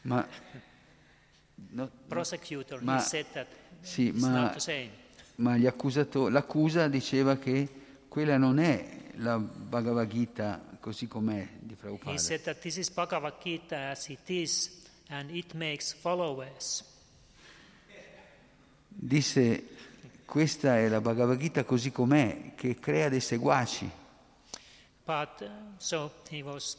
Ma, 0.03 0.25
no- 1.71 1.89
Prosecutor, 2.07 2.81
Ma- 2.81 2.95
he 2.95 3.01
said 3.01 3.25
that 3.33 3.47
sì, 3.81 4.07
it's 4.07 4.21
ma- 4.21 4.29
not 4.29 4.53
the 4.53 4.59
same. 4.59 4.89
ma 5.35 5.57
l'accusa 5.57 6.87
diceva 6.87 7.37
che 7.37 7.67
quella 8.07 8.37
non 8.37 8.59
è 8.59 9.11
la 9.15 9.37
Bhagavad 9.37 10.07
Gita 10.07 10.61
così 10.79 11.07
com'è 11.07 11.47
di 11.59 11.73
He 11.73 11.75
Prabhupada. 11.75 12.17
said 12.17 12.41
that 12.43 12.59
this 12.59 12.77
is 12.77 12.89
Bhagavad 12.89 13.33
Gita 13.43 13.89
as 13.89 14.07
it 14.09 14.29
is, 14.29 14.69
and 15.09 15.29
it 15.31 15.53
makes 15.53 15.91
followers. 15.93 16.83
Disse 18.87 19.63
questa 20.33 20.79
è 20.79 20.87
la 20.87 20.99
Bhagavad 20.99 21.37
Gita 21.37 21.63
così 21.63 21.91
com'è, 21.91 22.53
che 22.55 22.79
crea 22.79 23.07
dei 23.07 23.19
seguaci. 23.19 23.87
But 25.05 25.41
uh, 25.41 25.47
so 25.77 26.09
he 26.27 26.41
was 26.41 26.75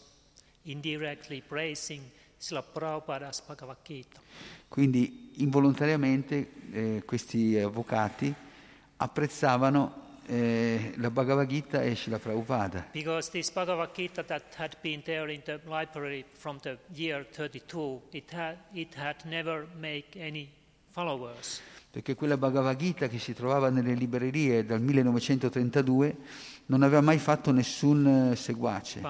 indirectly 0.62 1.40
praising 1.40 2.02
Srila 2.36 2.64
Prabhupada's 2.64 3.40
Bhagavad 3.46 3.76
Gita. 3.84 4.20
Quindi 4.66 5.34
involontariamente 5.36 6.50
eh, 6.72 7.02
questi 7.06 7.56
avvocati 7.56 8.34
apprezzavano 8.96 10.02
eh, 10.26 10.94
la 10.96 11.10
Bhagavad 11.10 11.46
Gita 11.46 11.80
e 11.80 11.94
Srila 11.94 12.18
Prabhupada, 12.18 12.88
Because 12.90 13.30
this 13.30 13.52
Bhagavad 13.52 13.90
Gita 13.94 14.24
that 14.24 14.52
had 14.56 14.76
been 14.80 15.00
there 15.04 15.32
in 15.32 15.42
the 15.44 15.60
library 15.66 16.24
from 16.32 16.58
the 16.62 16.76
year 16.92 17.24
32, 17.30 18.00
it 18.10 18.32
had, 18.32 18.56
it 18.72 18.94
had 18.96 19.24
never 19.26 19.64
made 19.78 20.06
any 20.16 20.50
followers. 20.90 21.60
Perché 21.94 22.16
quella 22.16 22.36
Bhagavad 22.36 22.76
Gita 22.76 23.06
che 23.06 23.20
si 23.20 23.34
trovava 23.34 23.70
nelle 23.70 23.94
librerie 23.94 24.64
dal 24.64 24.80
1932 24.80 26.16
non 26.66 26.82
aveva 26.82 27.00
mai 27.00 27.18
fatto 27.18 27.52
nessun 27.52 28.32
eh, 28.32 28.34
seguace. 28.34 29.00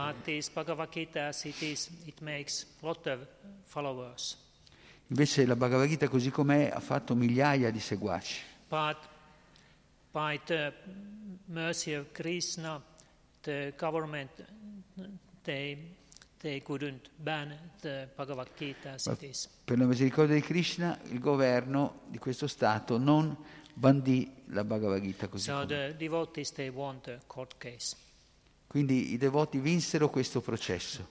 Invece 5.06 5.46
la 5.46 5.56
Bhagavad 5.56 5.88
Gita 5.88 6.08
così 6.08 6.30
com'è 6.30 6.70
ha 6.70 6.80
fatto 6.80 7.14
migliaia 7.14 7.70
di 7.70 7.80
seguaci. 7.80 8.42
But 8.68 8.98
by 10.10 10.38
the 10.44 10.74
mercy 11.46 11.94
of 11.94 12.12
Krishna, 12.12 12.82
the 13.40 13.72
government 13.78 14.44
they 15.42 15.96
is. 19.22 19.48
Per 19.64 19.78
la 19.78 19.86
misericordia 19.86 20.34
di 20.34 20.42
Krishna 20.42 20.98
il 21.04 21.18
governo 21.18 22.02
di 22.08 22.18
questo 22.18 22.46
Stato 22.46 22.98
non 22.98 23.34
bandì 23.72 24.30
la 24.46 24.62
Bhagavad 24.62 25.00
Gita 25.00 25.28
così 25.28 25.44
So. 25.44 25.66
Quindi 28.66 29.12
i 29.12 29.16
devoti 29.16 29.58
vinsero 29.58 30.10
questo 30.10 30.40
processo. 30.40 31.08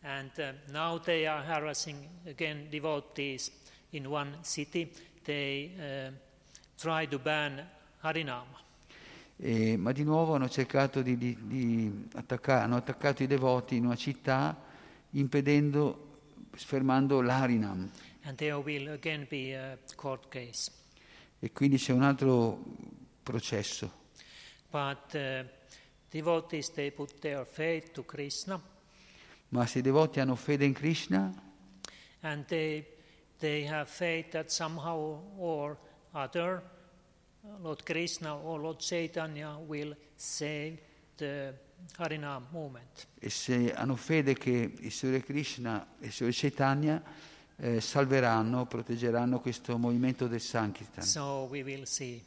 And 0.00 0.30
uh, 0.38 0.72
now 0.72 0.98
they 0.98 1.26
are 1.26 1.44
harassing 1.44 2.08
again 2.26 2.68
devotees 2.70 3.50
in 3.90 4.06
one 4.06 4.38
city. 4.42 4.90
They 5.24 5.72
uh, 5.76 6.12
try 6.76 7.06
to 7.06 7.18
ban 7.18 7.68
Harinama. 8.02 8.60
E- 9.44 9.76
ma 9.76 9.90
di 9.90 10.04
nuovo 10.04 10.36
hanno 10.36 10.48
cercato 10.48 11.02
di, 11.02 11.18
di- 11.18 11.36
di 11.40 12.08
attaccare, 12.14 12.62
hanno 12.62 12.76
attaccato 12.76 13.24
i 13.24 13.26
devoti 13.26 13.74
in 13.74 13.86
una 13.86 13.96
città 13.96 14.56
impedendo, 15.10 16.20
fermando 16.52 17.20
case. 20.28 20.70
E 21.40 21.50
quindi 21.50 21.76
c'è 21.76 21.92
un 21.92 22.04
altro 22.04 22.62
processo. 23.20 24.00
But 24.70 25.12
uh, 25.14 25.44
devotees, 26.08 26.70
Ma 29.48 29.66
se 29.66 29.80
i 29.80 29.82
devoti 29.82 30.20
hanno 30.20 30.36
fede 30.36 30.64
in 30.64 30.72
Krishna, 30.72 31.34
and 32.20 32.44
they, 32.46 32.86
they 33.38 33.66
have 33.66 33.90
faith 33.90 34.30
that 34.30 34.50
somehow 34.50 35.20
or 35.36 35.76
other 36.12 36.62
Lord 37.60 37.82
Krishna 37.82 38.36
or 38.36 38.60
Lord 38.60 38.78
Chaitanya 38.78 39.56
will 39.66 39.96
save 40.14 40.78
the 41.16 41.52
Harinam 41.98 42.46
movement. 42.50 43.06
e 43.18 43.30
se 43.30 43.72
hanno 43.72 43.96
fede 43.96 44.34
che 44.34 44.72
il 44.78 44.92
Signore 44.92 45.22
Krishna 45.22 45.86
e 46.00 46.06
il 46.06 46.12
Signore 46.12 46.36
Chaitanya 46.36 47.02
eh, 47.56 47.80
salveranno, 47.80 48.66
proteggeranno 48.66 49.40
questo 49.40 49.76
movimento 49.76 50.26
del 50.28 50.40
Sankirtan. 50.40 51.04
So 51.04 51.48
we 51.50 51.62
will 51.62 51.84
see. 51.84 52.22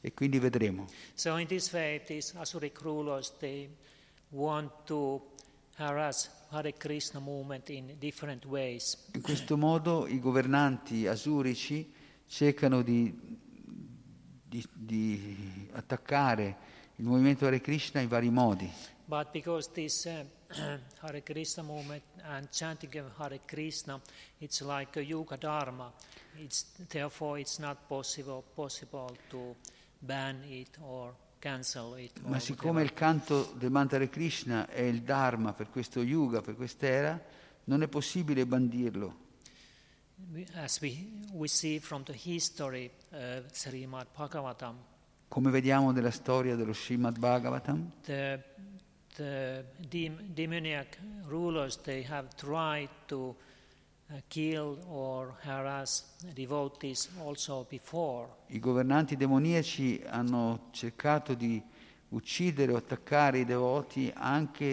E 0.00 0.12
quindi 0.12 0.38
vedremo. 0.38 0.86
So 1.14 1.36
in 1.36 1.46
this 1.46 1.72
way, 1.72 2.02
these 2.04 2.36
Asuric 2.36 2.80
rulers, 2.82 3.32
they 3.38 3.68
want 4.30 4.70
to 4.84 5.32
harass 5.76 6.30
Hare 6.50 6.72
Krishna 6.72 7.20
movement 7.20 7.68
in 7.68 7.96
different 7.98 8.44
ways. 8.44 8.96
In 9.14 9.22
questo 9.22 9.56
modo 9.56 10.06
i 10.06 10.18
governanti 10.20 11.06
asurici 11.06 11.92
cercano 12.26 12.82
di, 12.82 13.12
di- 14.54 14.68
di 14.72 15.68
attaccare 15.72 16.56
il 16.96 17.04
movimento 17.04 17.46
Hare 17.46 17.60
Krishna 17.60 18.00
in 18.00 18.08
vari 18.08 18.30
modi. 18.30 18.70
But 19.06 19.30
because 19.32 19.68
this 19.72 20.04
uh, 20.04 20.24
Hare 21.00 21.22
Krishna 21.22 21.62
movement 21.64 22.02
and 22.22 22.48
chanting 22.50 22.94
of 22.96 23.10
Hare 23.18 23.40
Krishna, 23.44 24.00
it's 24.38 24.60
like 24.62 24.98
a 24.98 25.02
yuga 25.02 25.36
dharma. 25.36 25.92
It's, 26.36 26.66
therefore, 26.88 27.40
it's 27.40 27.58
not 27.58 27.86
possible 27.86 28.42
possible 28.54 29.14
to 29.28 29.54
ban 29.98 30.42
it 30.48 30.76
or 30.80 31.14
cancel 31.40 31.96
it. 31.96 32.12
or 32.22 32.30
Ma 32.30 32.38
siccome 32.38 32.80
whatever. 32.80 32.92
il 32.92 32.94
canto 32.94 33.52
del 33.58 33.70
mantra 33.70 33.96
Hare 33.96 34.08
Krishna 34.08 34.68
è 34.68 34.80
il 34.82 35.02
Dharma 35.02 35.52
per 35.52 35.68
questo 35.68 36.00
yuga, 36.00 36.40
per 36.40 36.54
quest'era, 36.54 37.20
non 37.64 37.82
è 37.82 37.88
possibile 37.88 38.46
bandirlo. 38.46 39.22
As 40.54 40.80
we, 40.80 41.08
we 41.32 41.48
see 41.48 41.78
from 41.78 42.02
the 42.04 42.12
history 42.12 42.90
of 43.12 43.44
Srimad 43.52 44.06
Bhagavatam, 44.16 44.74
Come 45.28 45.50
vediamo 45.50 45.90
nella 45.90 46.10
storia 46.12 46.54
dello 46.54 46.72
Srimad 46.72 47.18
Bhagavatam, 47.18 47.90
the, 48.04 48.40
the 49.16 49.64
dem- 49.88 50.20
demoniac 50.32 50.98
rulers, 51.26 51.76
they 51.82 52.04
have 52.08 52.28
tried 52.36 52.88
to 53.06 53.34
uh, 54.10 54.14
kill 54.28 54.78
or 54.88 55.34
harass 55.42 56.04
devotees 56.32 57.08
also 57.20 57.66
before. 57.68 58.28
i 58.48 58.60
governanti 58.60 59.16
demoniaci 59.16 60.02
hanno 60.06 60.68
cercato 60.70 61.34
di 61.34 61.60
uccidere 62.10 62.72
o 62.72 62.76
attaccare 62.76 63.40
i 63.40 63.44
devoti 63.44 64.12
anche 64.14 64.66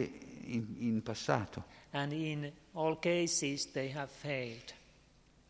in, 0.43 0.75
in 0.77 1.01
passato, 1.01 1.65
And 1.91 2.11
in 2.13 2.51
all 2.73 2.99
cases, 2.99 3.71
they 3.71 3.91
have 3.91 4.09
failed. 4.11 4.73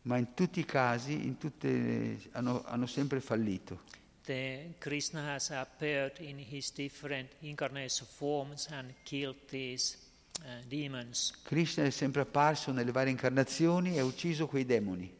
Ma 0.02 0.16
in 0.16 0.34
tutti 0.34 0.60
i 0.60 0.64
casi 0.64 1.12
in 1.12 1.38
tutte- 1.38 2.18
hanno, 2.32 2.62
hanno 2.64 2.86
sempre 2.86 3.20
fallito. 3.20 3.80
The, 4.24 4.74
Krishna 4.78 5.34
has 5.34 5.50
appeared 5.50 6.18
in 6.20 6.38
his 6.38 6.72
different 6.72 7.30
incarnation 7.40 8.06
forms 8.06 8.68
and 8.70 8.94
killed 9.02 9.36
these 9.48 9.98
uh, 10.44 10.64
demons 10.68 11.32
Krishna 11.42 11.84
è 11.84 11.90
sempre 11.90 12.20
apparso 12.20 12.70
nelle 12.70 12.92
varie 12.92 13.10
incarnazioni 13.10 13.96
e 13.96 13.98
ha 13.98 14.04
ucciso 14.04 14.46
quei 14.46 14.64
demoni 14.64 15.12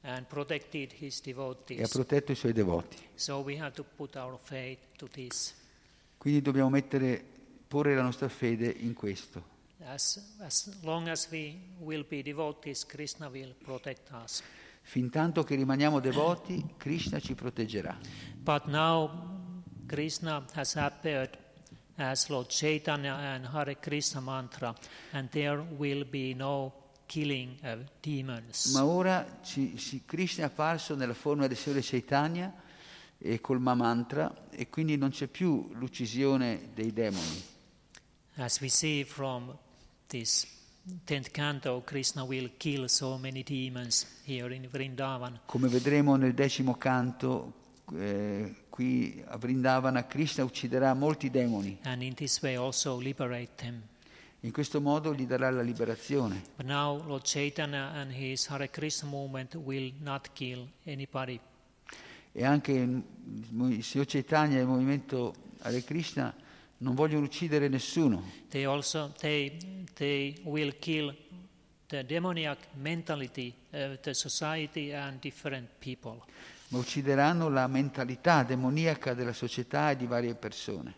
and 0.00 0.24
protected 0.26 0.92
his 0.98 1.18
e 1.18 1.20
ha 1.20 1.24
devotees. 1.24 1.90
protetto 1.90 2.32
i 2.32 2.36
suoi 2.36 2.52
devoti. 2.52 2.96
So 3.16 3.40
we 3.40 3.58
have 3.58 3.72
to 3.72 3.84
put 3.84 4.14
our 4.16 4.38
faith 4.40 4.78
to 4.96 5.08
this. 5.08 5.54
Quindi 6.16 6.40
dobbiamo 6.42 6.70
mettere, 6.70 7.22
porre 7.66 7.94
la 7.94 8.02
nostra 8.02 8.28
fede 8.28 8.68
in 8.68 8.94
questo. 8.94 9.54
As, 9.88 10.20
as 10.40 10.68
long 10.82 11.08
as 11.08 11.28
we 11.30 11.56
will 11.78 12.04
be 12.08 12.20
devotees, 12.22 12.84
Krishna 12.84 13.28
will 13.28 13.54
protect 13.62 14.10
us. 14.12 14.42
Fin 14.82 15.10
tanto 15.10 15.44
che 15.44 15.54
rimaniamo 15.54 16.00
devoti, 16.00 16.74
Krishna 16.76 17.20
ci 17.20 17.34
proteggerà. 17.34 17.96
But 18.36 18.66
now 18.66 19.10
Krishna 19.86 20.44
has 20.54 20.74
appeared 20.76 21.38
as 21.96 22.28
Lord 22.28 22.48
Chaitanya 22.48 23.14
and 23.14 23.46
Hare 23.46 23.78
Krishna 23.78 24.20
mantra, 24.20 24.74
and 25.12 25.28
there 25.30 25.60
will 25.76 26.04
be 26.04 26.34
no 26.34 26.72
killing 27.06 27.56
of 27.62 27.84
demons. 28.00 28.72
Ma 28.72 28.84
ora 28.84 29.38
ci- 29.42 29.76
ci- 29.76 30.02
Krishna 30.04 30.44
è 30.44 30.46
apparso 30.46 30.94
nella 30.96 31.14
forma 31.14 31.46
del 31.46 31.56
Signore 31.56 31.82
Chaitanya 31.82 32.52
e 33.18 33.40
col 33.40 33.60
Mamantra 33.60 34.48
e 34.50 34.68
quindi 34.68 34.96
non 34.96 35.10
c'è 35.10 35.28
più 35.28 35.70
l'uccisione 35.74 36.70
dei 36.74 36.92
demoni. 36.92 37.42
As 38.38 38.60
we 38.60 38.68
see 38.68 39.04
from 39.04 39.56
this 40.06 40.46
tenth 41.04 41.30
canto, 41.30 41.82
Krishna 41.84 42.24
will 42.24 42.52
kill 42.56 42.88
so 42.88 43.18
many 43.18 43.42
demons 43.42 44.06
here 44.24 44.54
in 44.54 44.68
Vrindavan. 44.70 45.40
Come 45.46 45.68
vedremo 45.68 46.16
nel 46.16 46.32
decimo 46.34 46.76
canto, 46.76 47.52
eh, 47.94 48.54
qui 48.68 49.22
a 49.26 49.36
Vrindavana, 49.36 50.06
Krishna 50.06 50.44
ucciderà 50.44 50.94
molti 50.94 51.30
demoni. 51.30 51.78
And 51.82 52.02
in 52.02 52.14
this 52.14 52.40
way 52.42 52.56
also 52.56 52.98
liberate 52.98 53.52
them. 53.56 53.82
In 54.40 54.52
questo 54.52 54.80
modo 54.80 55.12
gli 55.14 55.26
darà 55.26 55.50
la 55.50 55.62
liberazione. 55.62 56.42
But 56.56 56.66
now 56.66 57.02
Lord 57.04 57.24
Chaitanya 57.24 57.90
and 57.92 58.12
his 58.12 58.46
Hare 58.46 58.70
Krishna 58.70 59.08
movement 59.08 59.54
will 59.54 59.92
not 60.00 60.32
kill 60.34 60.68
anybody. 60.84 61.40
E 62.32 62.44
anche 62.44 62.72
il 62.72 63.82
Signor 63.82 64.06
Chaitanya 64.06 64.58
e 64.58 64.60
il 64.60 64.66
movimento 64.66 65.34
Hare 65.60 65.82
Krishna 65.82 66.34
non 66.78 66.94
vogliono 66.94 67.24
uccidere 67.24 67.68
nessuno, 67.68 68.22
They 68.48 68.64
also 68.64 69.12
they 69.18 69.56
they 69.94 70.38
will 70.44 70.76
kill 70.78 71.14
the 71.86 72.04
demoniac 72.04 72.58
mentality 72.74 73.54
of 73.72 74.00
the 74.00 74.12
society 74.14 74.92
and 74.92 75.18
different 75.20 75.68
people. 75.78 76.22
ma 76.68 76.78
uccideranno 76.78 77.48
la 77.48 77.66
mentalità 77.68 78.42
demoniaca 78.42 79.14
della 79.14 79.32
società 79.32 79.90
e 79.90 79.96
di 79.96 80.06
varie 80.06 80.34
persone. 80.34 80.94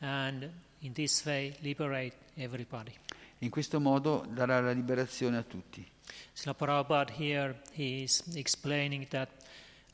And 0.00 0.50
in 0.80 0.92
this 0.92 1.24
way 1.24 1.54
liberate 1.60 2.16
everybody. 2.34 2.92
In 3.38 3.50
questo 3.50 3.80
modo 3.80 4.24
darà 4.28 4.60
la 4.60 4.72
liberazione 4.72 5.36
a 5.36 5.42
tutti. 5.42 5.84
Srila 6.32 6.54
Prabhupada 6.54 7.12
here 7.16 7.60
he 7.72 8.02
is 8.02 8.22
explaining 8.34 9.08
that 9.08 9.28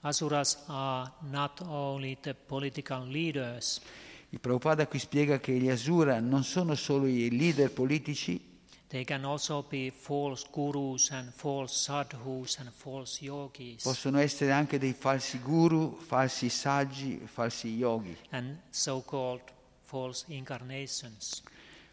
asuras 0.03 0.59
are 0.67 1.11
not 1.31 1.61
only 1.63 2.17
the 2.21 2.35
political 2.35 3.07
leaders, 3.07 3.81
Il 4.31 4.41
Prabhupada 4.41 4.87
qui 4.87 4.99
spiega 4.99 5.41
che 5.41 5.53
gli 5.53 5.71
Asura 5.71 6.21
non 6.21 6.45
sono 6.45 6.75
solo 6.75 7.07
i 7.07 7.31
leader 7.31 7.73
politici, 7.73 8.39
possono 13.83 14.19
essere 14.19 14.53
anche 14.53 14.79
dei 14.79 14.93
falsi 14.93 15.39
guru, 15.41 15.99
falsi 15.99 16.49
saggi, 16.49 17.21
falsi 17.25 17.69
yogi 17.77 18.17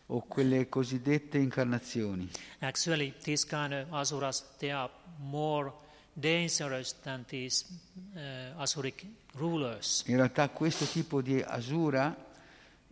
o 0.08 0.22
quelle 0.28 0.70
cosiddette 0.70 1.38
incarnazioni. 1.38 2.30
Actually, 2.60 3.14
these 3.24 3.46
kind 3.46 3.72
of 3.72 3.92
asuras, 3.92 4.44
they 4.58 4.70
are 4.70 4.92
more 5.18 5.72
dangerous 6.14 6.94
than 7.02 7.26
these 7.26 7.66
uh, 8.14 8.60
asuric 8.62 9.06
rulers. 9.34 10.04
In 10.08 10.18
realtà 10.18 10.50
questo 10.50 10.86
tipo 10.86 11.22
di 11.22 11.42
Asura 11.42 12.25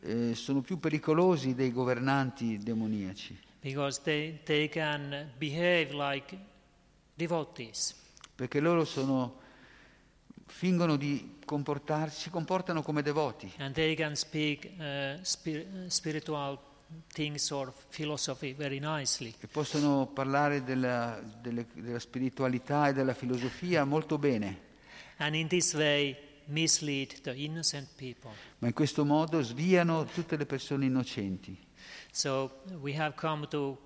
eh, 0.04 0.36
sono 0.36 0.62
più 0.62 0.80
pericolosi 0.80 1.56
dei 1.56 1.72
governanti 1.72 2.58
demoniaci, 2.60 3.38
because 3.62 4.02
they, 4.04 4.40
they 4.44 4.68
can 4.70 5.32
behave 5.38 5.90
like 5.94 6.38
devotees. 7.16 7.96
perché 8.36 8.60
loro 8.60 8.84
sono, 8.86 9.40
fingono 10.48 10.96
di 10.98 11.38
comportarsi, 11.46 12.22
si 12.22 12.30
comportano 12.30 12.82
come 12.82 13.02
devoti 13.02 13.52
And 13.58 13.74
they 13.74 13.96
can 13.96 14.16
speak 14.16 14.70
uh, 14.78 15.20
spir- 15.22 15.88
spiritual 15.88 16.58
things 17.12 17.50
or 17.52 17.74
philosophy 17.90 18.54
very 18.54 18.80
nicely. 18.80 19.34
e 19.40 19.48
possono 19.48 20.08
parlare 20.08 20.64
della, 20.64 21.22
delle- 21.42 21.68
della 21.74 22.00
spiritualità 22.00 22.90
e 22.90 22.94
della 22.94 23.14
filosofia 23.14 23.84
molto 23.86 24.18
bene, 24.18 24.72
And 25.18 25.36
in 25.36 25.48
this 25.48 25.74
way, 25.74 26.16
mislead 26.46 27.22
the 27.22 27.34
innocent 27.34 27.88
people. 27.96 28.32
ma 28.60 28.68
in 28.68 28.74
questo 28.74 29.06
modo 29.06 29.42
sviano 29.42 30.06
tutte 30.06 30.36
le 30.38 30.46
persone 30.46 30.86
innocenti. 30.86 31.58
So 32.12 32.62
we 32.80 32.96
have 32.98 33.16
come 33.16 33.48
to 33.48 33.78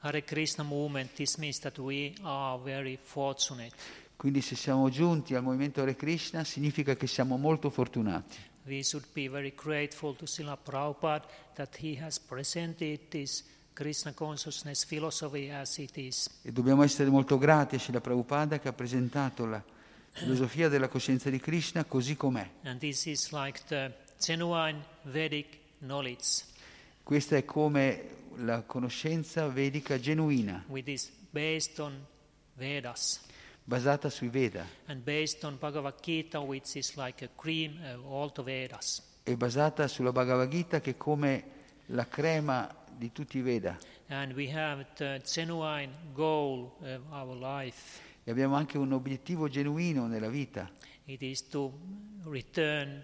Hare 0.00 0.24
Krishna 0.24 0.64
movement, 0.64 1.14
this 1.14 1.36
means 1.36 1.58
that 1.60 1.78
we 1.78 2.12
are 2.22 2.60
very 2.62 2.98
fortunate. 3.00 3.72
Quindi 4.16 4.40
se 4.40 4.54
siamo 4.54 4.88
giunti 4.88 5.34
al 5.34 5.42
movimento 5.42 5.80
Hare 5.80 5.96
Krishna 5.96 6.44
significa 6.44 6.94
che 6.94 7.06
siamo 7.06 7.36
molto 7.36 7.70
fortunati. 7.70 8.36
We 8.64 8.82
should 8.84 9.06
be 9.12 9.28
very 9.28 9.52
grateful 9.56 10.14
to 10.16 10.26
Srila 10.26 10.56
Prabhupada 10.56 11.26
that 11.54 11.76
he 11.80 11.98
has 12.00 12.18
presented 12.20 13.08
this 13.08 13.44
Krishna 13.72 14.12
consciousness 14.12 14.84
philosophy 14.84 15.50
as 15.50 15.78
it 15.78 15.96
is. 15.96 16.28
E 16.42 16.52
dobbiamo 16.52 16.82
essere 16.84 17.10
molto 17.10 17.38
grati 17.38 17.76
a 17.76 17.78
Srila 17.78 18.00
Prabhupada 18.00 18.60
che 18.60 18.68
ha 18.68 18.72
presentato 18.72 19.46
la 19.46 19.62
filosofia 20.12 20.68
della 20.68 20.88
coscienza 20.88 21.30
di 21.30 21.38
Krishna 21.40 21.84
così 21.84 22.16
com'è. 22.16 22.48
Like 23.32 23.60
Questa 27.02 27.36
è 27.36 27.44
come 27.44 28.08
la 28.36 28.62
conoscenza 28.62 29.48
vedica 29.48 29.98
genuina, 29.98 30.64
basata 33.64 34.08
sui 34.10 34.28
Veda 34.28 34.66
Gita, 36.00 36.40
like 36.96 37.24
a 37.24 37.28
cream 37.36 37.78
the 38.30 38.42
Vedas. 38.42 39.02
e 39.24 39.36
basata 39.36 39.86
sulla 39.88 40.12
Bhagavad 40.12 40.48
Gita 40.48 40.80
che 40.80 40.90
è 40.90 40.96
come 40.96 41.44
la 41.86 42.06
crema 42.06 42.72
di 42.96 43.12
tutti 43.12 43.38
i 43.38 43.42
Veda. 43.42 43.76
And 44.08 44.32
we 44.34 44.50
have 44.52 44.86
the 44.96 45.20
genuine 45.24 45.90
goal 46.12 46.72
of 46.80 47.00
our 47.10 47.34
life. 47.36 48.00
E 48.24 48.30
abbiamo 48.30 48.54
anche 48.54 48.78
un 48.78 48.92
obiettivo 48.92 49.48
genuino 49.48 50.06
nella 50.06 50.28
vita, 50.28 50.70
It 51.04 51.22
is 51.22 51.48
to 51.48 51.72
return 52.24 53.02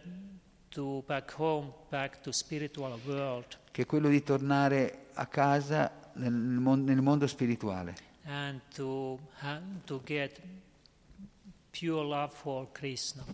to 0.69 1.03
back 1.07 1.35
home, 1.37 1.73
back 1.89 2.21
to 2.21 2.31
spiritual 2.31 2.99
world, 3.05 3.47
che 3.73 3.83
è 3.83 3.87
quello 3.87 4.09
di 4.09 4.23
tornare 4.23 5.07
a 5.14 5.27
casa 5.27 6.12
nel, 6.14 6.33
nel 6.33 7.03
mondo 7.03 7.27
spirituale 7.27 8.07
and 8.29 8.61
to 8.75 9.19
to 9.87 10.01
get 10.05 10.39
pure 11.71 12.05
love 12.05 12.33
for 12.33 12.69
Krishna. 12.73 13.25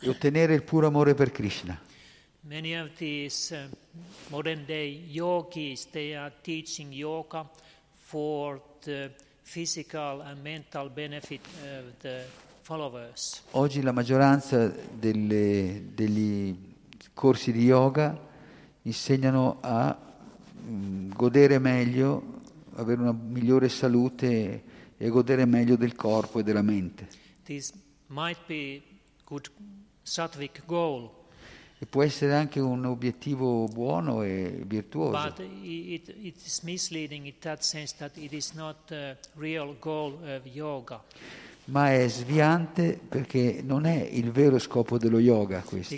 e 0.00 0.08
ottenere 0.08 0.54
il 0.54 0.62
puro 0.62 0.88
amore 0.88 1.14
per 1.14 1.30
Krishna. 1.30 1.80
Many 2.40 2.74
of 2.78 2.90
these 2.96 3.54
uh, 3.54 3.74
modern 4.28 4.66
day 4.66 5.06
yogis 5.08 5.86
they 5.90 6.14
are 6.14 6.32
teaching 6.42 6.92
yoga 6.92 7.48
for 7.94 8.60
the 8.82 9.10
physical 9.44 10.22
and 10.22 10.40
mental 10.42 10.90
benefit 10.90 11.40
of 11.62 11.92
the 12.00 12.24
followers. 12.62 13.42
Oggi 13.52 13.82
la 13.82 13.92
maggioranza 13.92 14.66
delle- 14.68 15.90
degli 15.94 16.56
corsi 17.12 17.52
di 17.52 17.62
yoga 17.64 18.18
insegnano 18.82 19.58
a 19.60 19.96
mm, 20.66 21.12
godere 21.12 21.58
meglio, 21.58 22.40
avere 22.74 23.00
una 23.02 23.12
migliore 23.12 23.68
salute 23.68 24.62
e 24.96 25.08
godere 25.08 25.44
meglio 25.44 25.76
del 25.76 25.94
corpo 25.94 26.40
e 26.40 26.42
della 26.42 26.62
mente. 26.62 27.08
This 27.44 27.72
might 28.06 28.38
be 28.46 28.82
good 29.24 29.50
sattvic 30.02 30.64
goal, 30.66 31.10
E 31.78 31.86
può 31.86 32.02
essere 32.02 32.34
anche 32.34 32.60
un 32.60 32.84
obiettivo 32.84 33.66
buono 33.66 34.22
e 34.22 34.62
virtuoso, 34.64 35.20
but 35.28 35.40
it, 35.62 36.14
it 36.20 36.36
is 36.44 36.60
misleading 36.60 37.26
in 37.26 37.34
that 37.40 37.62
sense 37.62 37.94
that 37.98 38.16
it 38.16 38.32
is 38.32 38.52
not 38.52 38.76
the 38.86 39.16
real 39.34 39.76
goal 39.80 40.16
of 40.22 40.46
yoga. 40.46 41.02
ma 41.66 41.92
è 41.92 42.08
sviante 42.08 42.98
perché 43.08 43.62
non 43.62 43.86
è 43.86 44.02
il 44.02 44.30
vero 44.30 44.58
scopo 44.58 44.98
dello 44.98 45.18
yoga 45.18 45.60
questo. 45.60 45.96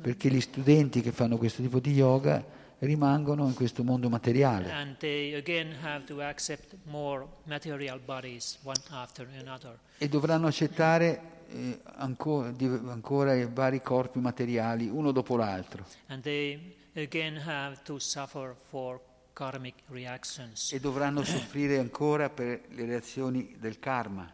Perché 0.00 0.30
gli 0.30 0.40
studenti 0.40 1.00
che 1.00 1.12
fanno 1.12 1.38
questo 1.38 1.62
tipo 1.62 1.78
di 1.78 1.92
yoga 1.92 2.44
rimangono 2.80 3.46
in 3.46 3.54
questo 3.54 3.82
mondo 3.82 4.08
materiale 4.08 4.70
And 4.70 4.96
they 4.98 5.34
again 5.34 5.74
have 5.82 6.04
to 6.06 6.20
accept 6.20 6.74
more 6.84 7.26
material 7.44 7.98
bodies 7.98 8.58
one 8.62 8.80
after 8.90 9.26
another. 9.40 9.78
e 9.98 10.08
dovranno 10.08 10.46
accettare 10.46 11.36
eh, 11.50 11.80
anco- 11.96 12.50
di- 12.50 12.66
ancora 12.66 13.34
i 13.34 13.46
vari 13.46 13.80
corpi 13.82 14.18
materiali 14.20 14.88
uno 14.88 15.10
dopo 15.12 15.36
l'altro 15.36 15.84
And 16.08 16.22
they 16.22 16.76
again 16.94 17.36
have 17.44 17.78
to 17.84 17.98
suffer 17.98 18.54
for 18.68 19.00
karmic 19.32 19.74
reactions. 19.88 20.72
e 20.72 20.78
dovranno 20.80 21.24
soffrire 21.24 21.78
ancora 21.78 22.28
per 22.28 22.62
le 22.70 22.84
reazioni 22.86 23.54
del 23.58 23.78
karma. 23.78 24.28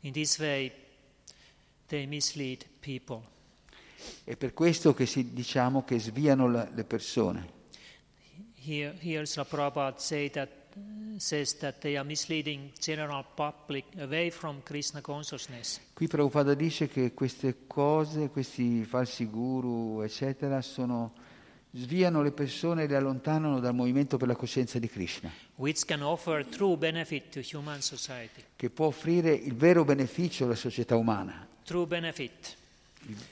In 0.00 0.12
this 0.12 0.38
way, 0.38 0.70
they 1.86 2.06
mislead 2.06 2.64
people. 2.80 3.20
È 4.24 4.36
per 4.36 4.52
questo 4.52 4.92
che 4.94 5.06
si, 5.06 5.32
diciamo 5.32 5.84
che 5.84 5.98
sviano 5.98 6.50
la- 6.50 6.68
le 6.74 6.84
persone. 6.84 7.60
Here, 8.64 8.94
here 9.00 9.22
Srila 9.24 9.46
Prabhupada 9.48 9.98
say 9.98 10.28
that, 10.30 10.48
says 11.18 11.54
that 11.54 11.80
they 11.80 11.96
are 11.96 12.04
misleading 12.04 12.70
general 12.78 13.24
public 13.34 13.84
away 13.98 14.30
from 14.30 14.62
Krishna 14.62 15.00
consciousness. 15.00 15.80
Qui 15.92 16.06
Prabhupada 16.06 16.54
dice 16.54 16.86
che 16.86 17.12
queste 17.12 17.66
cose, 17.66 18.28
questi 18.28 18.84
falsi 18.84 19.26
guru, 19.26 20.02
eccetera, 20.02 20.62
sono, 20.62 21.12
sviano 21.72 22.22
le 22.22 22.30
persone 22.30 22.84
e 22.84 22.86
le 22.86 22.94
allontanano 22.94 23.58
dal 23.58 23.74
movimento 23.74 24.16
per 24.16 24.28
la 24.28 24.36
coscienza 24.36 24.78
di 24.78 24.88
Krishna, 24.88 25.32
which 25.56 25.84
can 25.84 26.02
offer 26.02 26.46
true 26.46 26.76
benefit 26.76 27.30
to 27.30 27.40
human 27.40 27.80
society. 27.80 28.44
che 28.54 28.70
può 28.70 28.86
offrire 28.86 29.32
il 29.32 29.54
vero 29.54 29.84
beneficio 29.84 30.44
alla 30.44 30.54
società 30.54 30.94
umana, 30.94 31.48
il, 31.66 32.30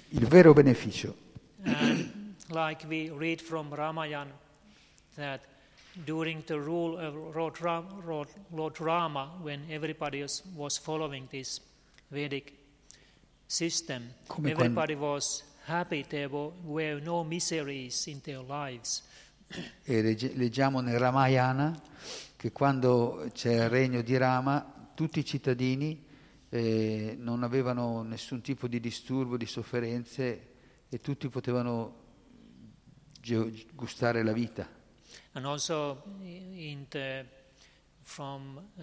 il 0.08 0.26
vero 0.26 0.52
beneficio. 0.52 1.14
And 1.62 2.34
like 2.50 2.84
we 2.88 3.10
read 3.16 3.40
from 3.40 3.72
Ramayana, 3.72 4.48
that 5.20 5.40
during 6.04 6.42
the 6.46 6.58
rule 6.58 6.98
of 6.98 7.14
Lord, 7.34 7.60
Ram, 7.60 7.86
Lord, 8.50 8.80
Rama, 8.80 9.36
when 9.42 9.64
everybody 9.70 10.22
was, 10.54 10.78
following 10.78 11.26
this 11.30 11.60
Vedic 12.08 12.52
system, 13.46 14.12
Come 14.26 14.52
quando- 14.52 14.60
everybody 14.64 14.94
was 14.94 15.42
happy, 15.66 16.04
there 16.08 16.28
were, 16.28 16.52
were 16.64 17.00
no 17.00 17.22
miseries 17.24 18.06
in 18.06 18.20
their 18.22 18.40
lives. 18.42 19.02
E 19.82 20.00
legge- 20.00 20.32
leggiamo 20.36 20.80
nel 20.80 20.98
Ramayana 20.98 21.76
che 22.36 22.52
quando 22.52 23.28
c'è 23.32 23.64
il 23.64 23.68
regno 23.68 24.00
di 24.02 24.16
Rama, 24.16 24.88
tutti 24.94 25.18
i 25.18 25.24
cittadini 25.24 26.04
eh, 26.50 27.16
non 27.18 27.42
avevano 27.42 28.02
nessun 28.02 28.40
tipo 28.42 28.68
di 28.68 28.78
disturbo, 28.80 29.36
di 29.36 29.46
sofferenze 29.46 30.48
e 30.88 30.98
tutti 31.00 31.28
potevano 31.28 31.96
ge- 33.20 33.66
gustare 33.74 34.22
la 34.22 34.32
vita. 34.32 34.68
And 35.32 35.46
also 35.46 36.02
in 36.22 36.86
the, 36.88 37.24
from 38.02 38.60
uh, 38.78 38.82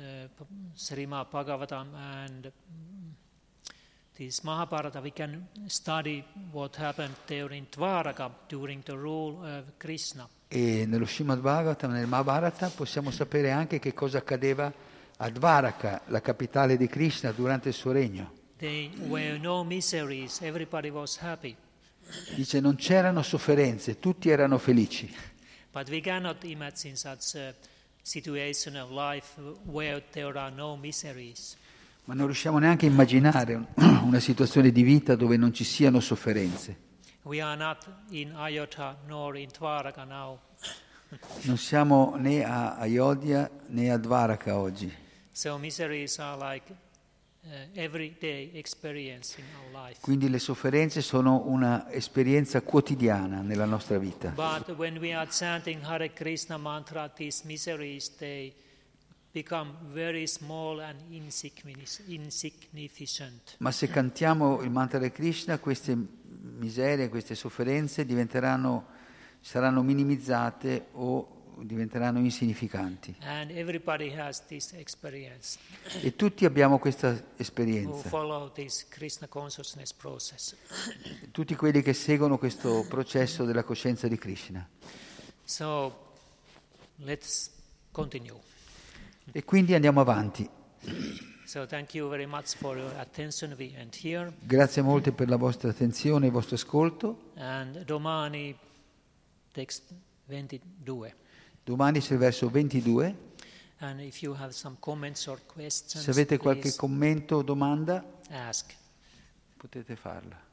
Srimad 0.76 1.30
Bhagavatam 1.30 1.88
and 1.96 2.52
this 4.16 4.42
Mahabharata, 4.44 5.00
we 5.00 5.12
can 5.12 5.48
study 5.68 6.24
what 6.52 6.76
happened 6.76 7.16
in 7.28 7.68
Dvaraka 7.70 8.32
during 8.48 8.82
the 8.84 8.96
rule 8.96 9.44
of 9.44 9.78
Krishna. 9.78 10.28
E 10.48 10.86
nello 10.86 11.06
Srimad 11.06 11.40
Bhagavatam, 11.40 11.92
nel 11.92 12.08
Mahabharata, 12.08 12.70
possiamo 12.70 13.12
sapere 13.12 13.52
anche 13.52 13.80
che 13.80 13.94
cosa 13.94 14.20
accadeva 14.20 14.72
a 15.18 15.30
Dvaraka, 15.30 16.02
la 16.08 16.22
capitale 16.22 16.78
di 16.78 16.88
Krishna, 16.88 17.32
durante 17.32 17.70
il 17.70 17.74
suo 17.74 17.92
regno. 17.92 18.32
There 18.58 18.90
were 19.08 19.38
no 19.38 19.64
miseries, 19.64 20.42
everybody 20.42 20.90
was 20.90 21.18
happy. 21.18 21.56
Dice 22.34 22.60
non 22.60 22.76
c'erano 22.76 23.22
sofferenze, 23.22 24.00
tutti 24.00 24.30
erano 24.30 24.58
felici. 24.58 25.14
But 25.72 25.89
we 25.89 26.01
cannot 26.01 26.43
imagine 26.43 26.95
such 26.95 27.36
a 27.36 27.53
situation 28.01 28.76
of 28.78 28.89
life 28.91 29.34
where 29.65 30.01
there 30.11 30.38
are 30.38 30.51
no 30.51 30.76
miseries. 30.78 31.55
Ma 32.05 32.13
non 32.13 32.26
riusciamo 32.28 32.57
neanche 32.57 32.86
a 32.86 32.89
immaginare 32.89 33.53
un- 33.55 33.68
una 34.05 34.20
situazione 34.20 34.72
di 34.72 34.82
vita 34.82 35.15
dove 35.15 35.36
non 35.38 35.53
ci 35.53 35.63
siano 35.63 35.99
sofferenze. 35.99 36.86
We 37.24 37.41
are 37.41 37.57
not 37.57 37.86
in 38.11 38.34
Ayodhya 38.34 38.95
nor 39.05 39.36
in 39.36 39.49
Dvaraka 39.51 40.05
now. 40.05 40.39
Non 41.43 41.57
siamo 41.57 42.15
né 42.18 42.43
a 42.43 42.76
Ayodhya 42.78 43.49
né 43.68 43.91
a 43.91 43.97
Dvaraka 43.97 44.57
oggi. 44.57 44.91
So 45.32 45.57
miseries 45.57 46.18
are 46.20 46.38
like 46.38 46.74
Quindi 50.02 50.30
le 50.30 50.39
sofferenze 50.39 51.02
sono 51.02 51.43
una 51.45 51.89
esperienza 51.91 52.62
quotidiana 52.62 53.41
nella 53.41 53.66
nostra 53.66 53.98
vita. 53.98 54.34
Mantra, 54.36 54.74
miseries. 57.43 58.12
Ma 63.58 63.72
se 63.72 63.88
cantiamo 63.88 64.62
il 64.62 64.72
mantra 64.72 65.00
di 65.00 65.12
Krishna, 65.12 65.60
queste 65.60 65.95
miserie, 66.58 67.10
queste 67.10 67.36
sofferenze 67.36 68.06
diventeranno, 68.06 68.88
saranno 69.39 69.84
minimizzate 69.84 70.88
o 70.93 71.37
diventeranno 71.64 72.20
insignificanti. 72.20 73.16
E 76.01 76.16
tutti 76.16 76.45
abbiamo 76.45 76.80
questa 76.80 77.24
esperienza. 77.36 78.10
Tutti 81.32 81.55
quelli 81.55 81.82
che 81.82 81.93
seguono 81.93 82.38
questo 82.38 82.86
processo 82.88 83.45
della 83.45 83.64
coscienza 83.64 84.08
di 84.08 84.18
Krishna. 84.18 84.68
So. 85.43 86.05
E 89.32 89.43
quindi 89.43 89.74
andiamo 89.74 89.99
avanti. 90.01 90.49
So. 91.45 91.66
Grazie 94.39 94.82
molte 94.82 95.12
per 95.12 95.30
la 95.30 95.38
vostra 95.38 95.70
attenzione 95.70 96.26
e 96.26 96.28
il 96.28 96.34
vostro 96.34 96.55
ascolto. 96.55 97.32
And 97.36 97.84
domani 97.84 98.58
text 99.51 99.93
22. 100.26 101.26
Domani 101.68 101.99
c'è 101.99 102.13
il 102.13 102.20
verso 102.20 102.47
22. 102.47 103.26
And 103.80 103.99
if 103.99 104.22
you 104.22 104.34
have 104.39 104.53
some 104.53 104.78
comments 104.80 105.28
or 105.28 105.41
questions, 105.45 106.01
Se 106.01 106.11
avete 106.11 106.38
qualche 106.38 106.74
commento 106.78 107.36
o 107.36 107.41
domanda, 107.41 108.05
ask. 108.30 108.74
potete 109.57 109.97
farla. 109.97 110.47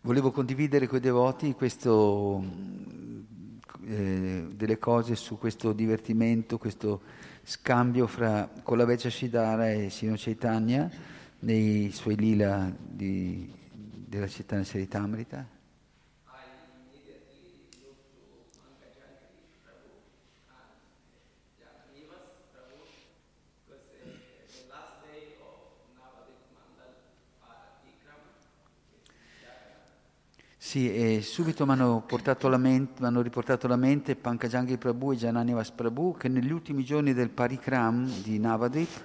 Volevo 0.00 0.30
condividere 0.30 0.86
con 0.86 0.98
i 0.98 1.00
devoti 1.00 1.54
questo, 1.54 2.42
eh, 3.84 4.46
delle 4.54 4.78
cose 4.78 5.16
su 5.16 5.38
questo 5.38 5.72
divertimento, 5.72 6.56
questo 6.56 7.02
scambio 7.42 8.06
fra 8.06 8.48
Kolaveccia 8.62 9.10
Shidara 9.10 9.72
e 9.72 9.90
Sino 9.90 10.14
Chaitanya 10.16 10.88
nei 11.40 11.90
suoi 11.90 12.14
lila 12.14 12.72
di- 12.78 13.52
della 13.72 14.28
città 14.28 14.62
Seritamrita. 14.62 15.57
Sì, 30.68 30.92
e 30.92 31.22
subito 31.22 31.64
mi 31.64 31.72
hanno 31.72 32.02
riportato 32.02 32.46
alla 32.46 33.76
mente 33.76 34.16
Pankajangi 34.16 34.76
Prabhu 34.76 35.12
e 35.12 35.16
Jananivas 35.16 35.70
Prabhu 35.70 36.14
che 36.18 36.28
negli 36.28 36.52
ultimi 36.52 36.84
giorni 36.84 37.14
del 37.14 37.30
Parikram 37.30 38.04
di 38.20 38.38
Navadvip 38.38 39.04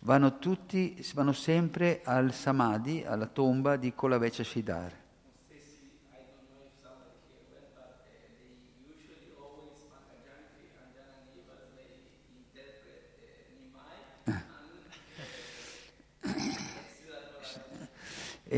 vanno 0.00 0.38
tutti, 0.38 1.02
vanno 1.14 1.32
sempre 1.32 2.02
al 2.04 2.34
Samadhi, 2.34 3.04
alla 3.06 3.24
tomba 3.24 3.76
di 3.76 3.94
Kolaveccia 3.94 4.44
Shidar. 4.44 4.92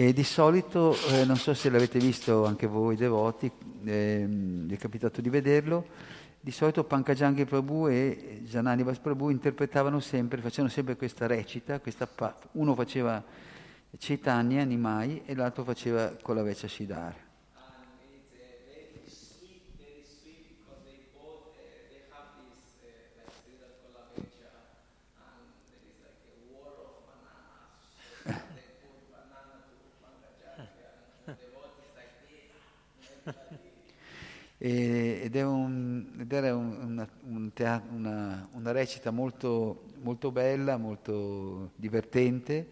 E 0.02 0.12
di 0.12 0.24
solito, 0.24 0.96
eh, 1.10 1.24
non 1.24 1.36
so 1.36 1.54
se 1.54 1.70
l'avete 1.70 2.00
visto 2.00 2.44
anche 2.44 2.66
voi 2.66 2.96
devoti, 2.96 3.48
ehm, 3.84 4.66
vi 4.66 4.74
è 4.74 4.76
capitato 4.76 5.20
di 5.20 5.30
vederlo, 5.30 5.86
di 6.40 6.50
solito 6.50 6.82
Pankajangi 6.82 7.44
Prabhu 7.44 7.86
e 7.86 8.40
Jananivas 8.44 8.98
Prabhu 8.98 9.30
interpretavano 9.30 10.00
sempre, 10.00 10.40
facevano 10.40 10.72
sempre 10.72 10.96
questa 10.96 11.28
recita, 11.28 11.78
questa 11.78 12.08
pa- 12.08 12.36
uno 12.54 12.74
faceva 12.74 13.22
Chaitanya, 13.96 14.64
Nimai, 14.64 15.22
e 15.24 15.36
l'altro 15.36 15.62
faceva 15.62 16.12
Kolaveccia 16.20 16.66
Shidar. 16.66 17.14
E- 33.24 34.51
ed, 34.64 35.34
un- 35.34 36.06
ed 36.20 36.32
era 36.32 36.54
un- 36.54 37.04
un 37.22 37.52
tea- 37.52 37.82
una- 37.90 38.46
una 38.52 38.70
recita 38.70 39.10
molto, 39.10 39.86
molto 40.02 40.30
bella, 40.30 40.76
molto 40.76 41.72
divertente, 41.74 42.64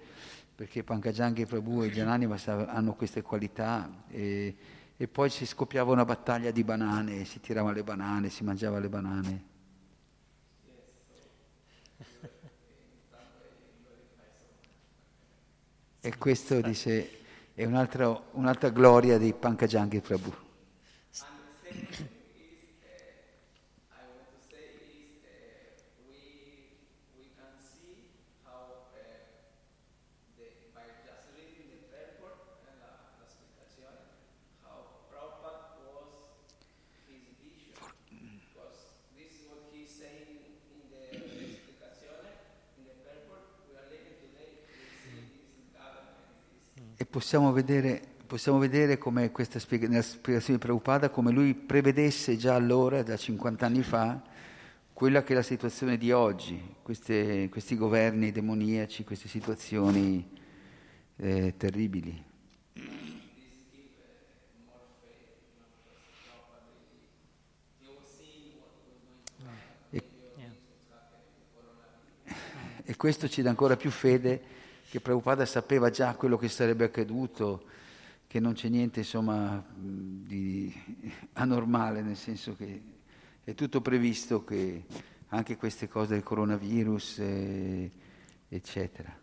perché 0.54 0.84
Pankajangi 0.84 1.46
Prabhu 1.46 1.82
e 1.82 1.90
Janani 1.90 2.28
hanno 2.46 2.94
queste 2.94 3.22
qualità 3.22 4.04
e, 4.08 4.56
e 4.96 5.08
poi 5.08 5.30
si 5.30 5.44
scoppiava 5.44 5.90
una 5.90 6.04
battaglia 6.04 6.52
di 6.52 6.62
banane, 6.62 7.24
si 7.24 7.40
tirava 7.40 7.72
le 7.72 7.82
banane, 7.82 8.28
si 8.28 8.44
mangiava 8.44 8.78
le 8.78 8.88
banane. 8.88 9.44
E 16.02 16.16
questo 16.18 16.60
dice 16.60 17.18
è 17.52 17.64
un'altra, 17.64 18.08
un'altra 18.32 18.68
gloria 18.68 19.18
di 19.18 19.32
Pankajangi 19.32 20.00
Prabhu. 20.00 20.48
Possiamo 47.10 47.52
vedere, 47.52 48.19
possiamo 48.30 48.58
vedere 48.58 48.96
come 48.96 49.32
questa 49.32 49.58
spiega- 49.58 49.88
nella 49.88 50.02
spiegazione 50.02 50.60
di 50.60 50.64
Prabhupada, 50.64 51.10
come 51.10 51.32
lui 51.32 51.52
prevedesse 51.52 52.36
già 52.36 52.54
allora, 52.54 53.02
da 53.02 53.16
50 53.16 53.66
anni 53.66 53.82
fa, 53.82 54.22
quella 54.92 55.24
che 55.24 55.32
è 55.32 55.34
la 55.34 55.42
situazione 55.42 55.98
di 55.98 56.12
oggi, 56.12 56.76
queste- 56.80 57.48
questi 57.50 57.74
governi 57.74 58.30
demoniaci, 58.30 59.02
queste 59.02 59.26
situazioni 59.26 60.38
eh, 61.16 61.54
terribili. 61.56 62.24
E, 72.84 72.96
questo 72.96 73.28
ci 73.28 73.42
dà 73.42 73.50
ancora 73.50 73.76
più 73.76 73.90
fede 73.90 74.40
che 74.88 75.00
Prabhupada 75.00 75.44
sapeva 75.44 75.90
già 75.90 76.14
quello 76.14 76.38
che 76.38 76.48
sarebbe 76.48 76.84
accaduto, 76.84 77.64
che 78.30 78.38
non 78.38 78.52
c'è 78.52 78.68
niente 78.68 79.00
insomma 79.00 79.60
di 79.74 80.72
anormale, 81.32 82.00
nel 82.00 82.16
senso 82.16 82.54
che 82.54 82.80
è 83.42 83.54
tutto 83.54 83.80
previsto, 83.80 84.44
che 84.44 84.84
anche 85.30 85.56
queste 85.56 85.88
cose 85.88 86.14
del 86.14 86.22
coronavirus, 86.22 87.18
eh, 87.18 87.90
eccetera. 88.48 89.18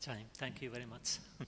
Jai, 0.00 0.26
thank 0.36 0.62
you 0.62 0.72
very 0.72 0.84
much. 0.84 1.20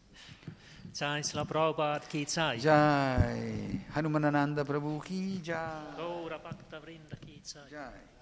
Jai, 0.94 1.24
Srila 1.24 1.44
Prabhupada 1.44 2.06
ki 2.06 2.24
jai. 2.24 2.58
Jai, 2.58 3.84
Hanumanananda 3.90 4.64
Prabhu 4.64 5.00
ki 5.00 5.40
jai. 5.40 5.96
Gaura 5.96 6.38
Bhakta 6.38 6.78
Vrinda 6.78 7.16
ki 7.16 7.40
jai. 7.42 7.68
Jai. 7.68 8.19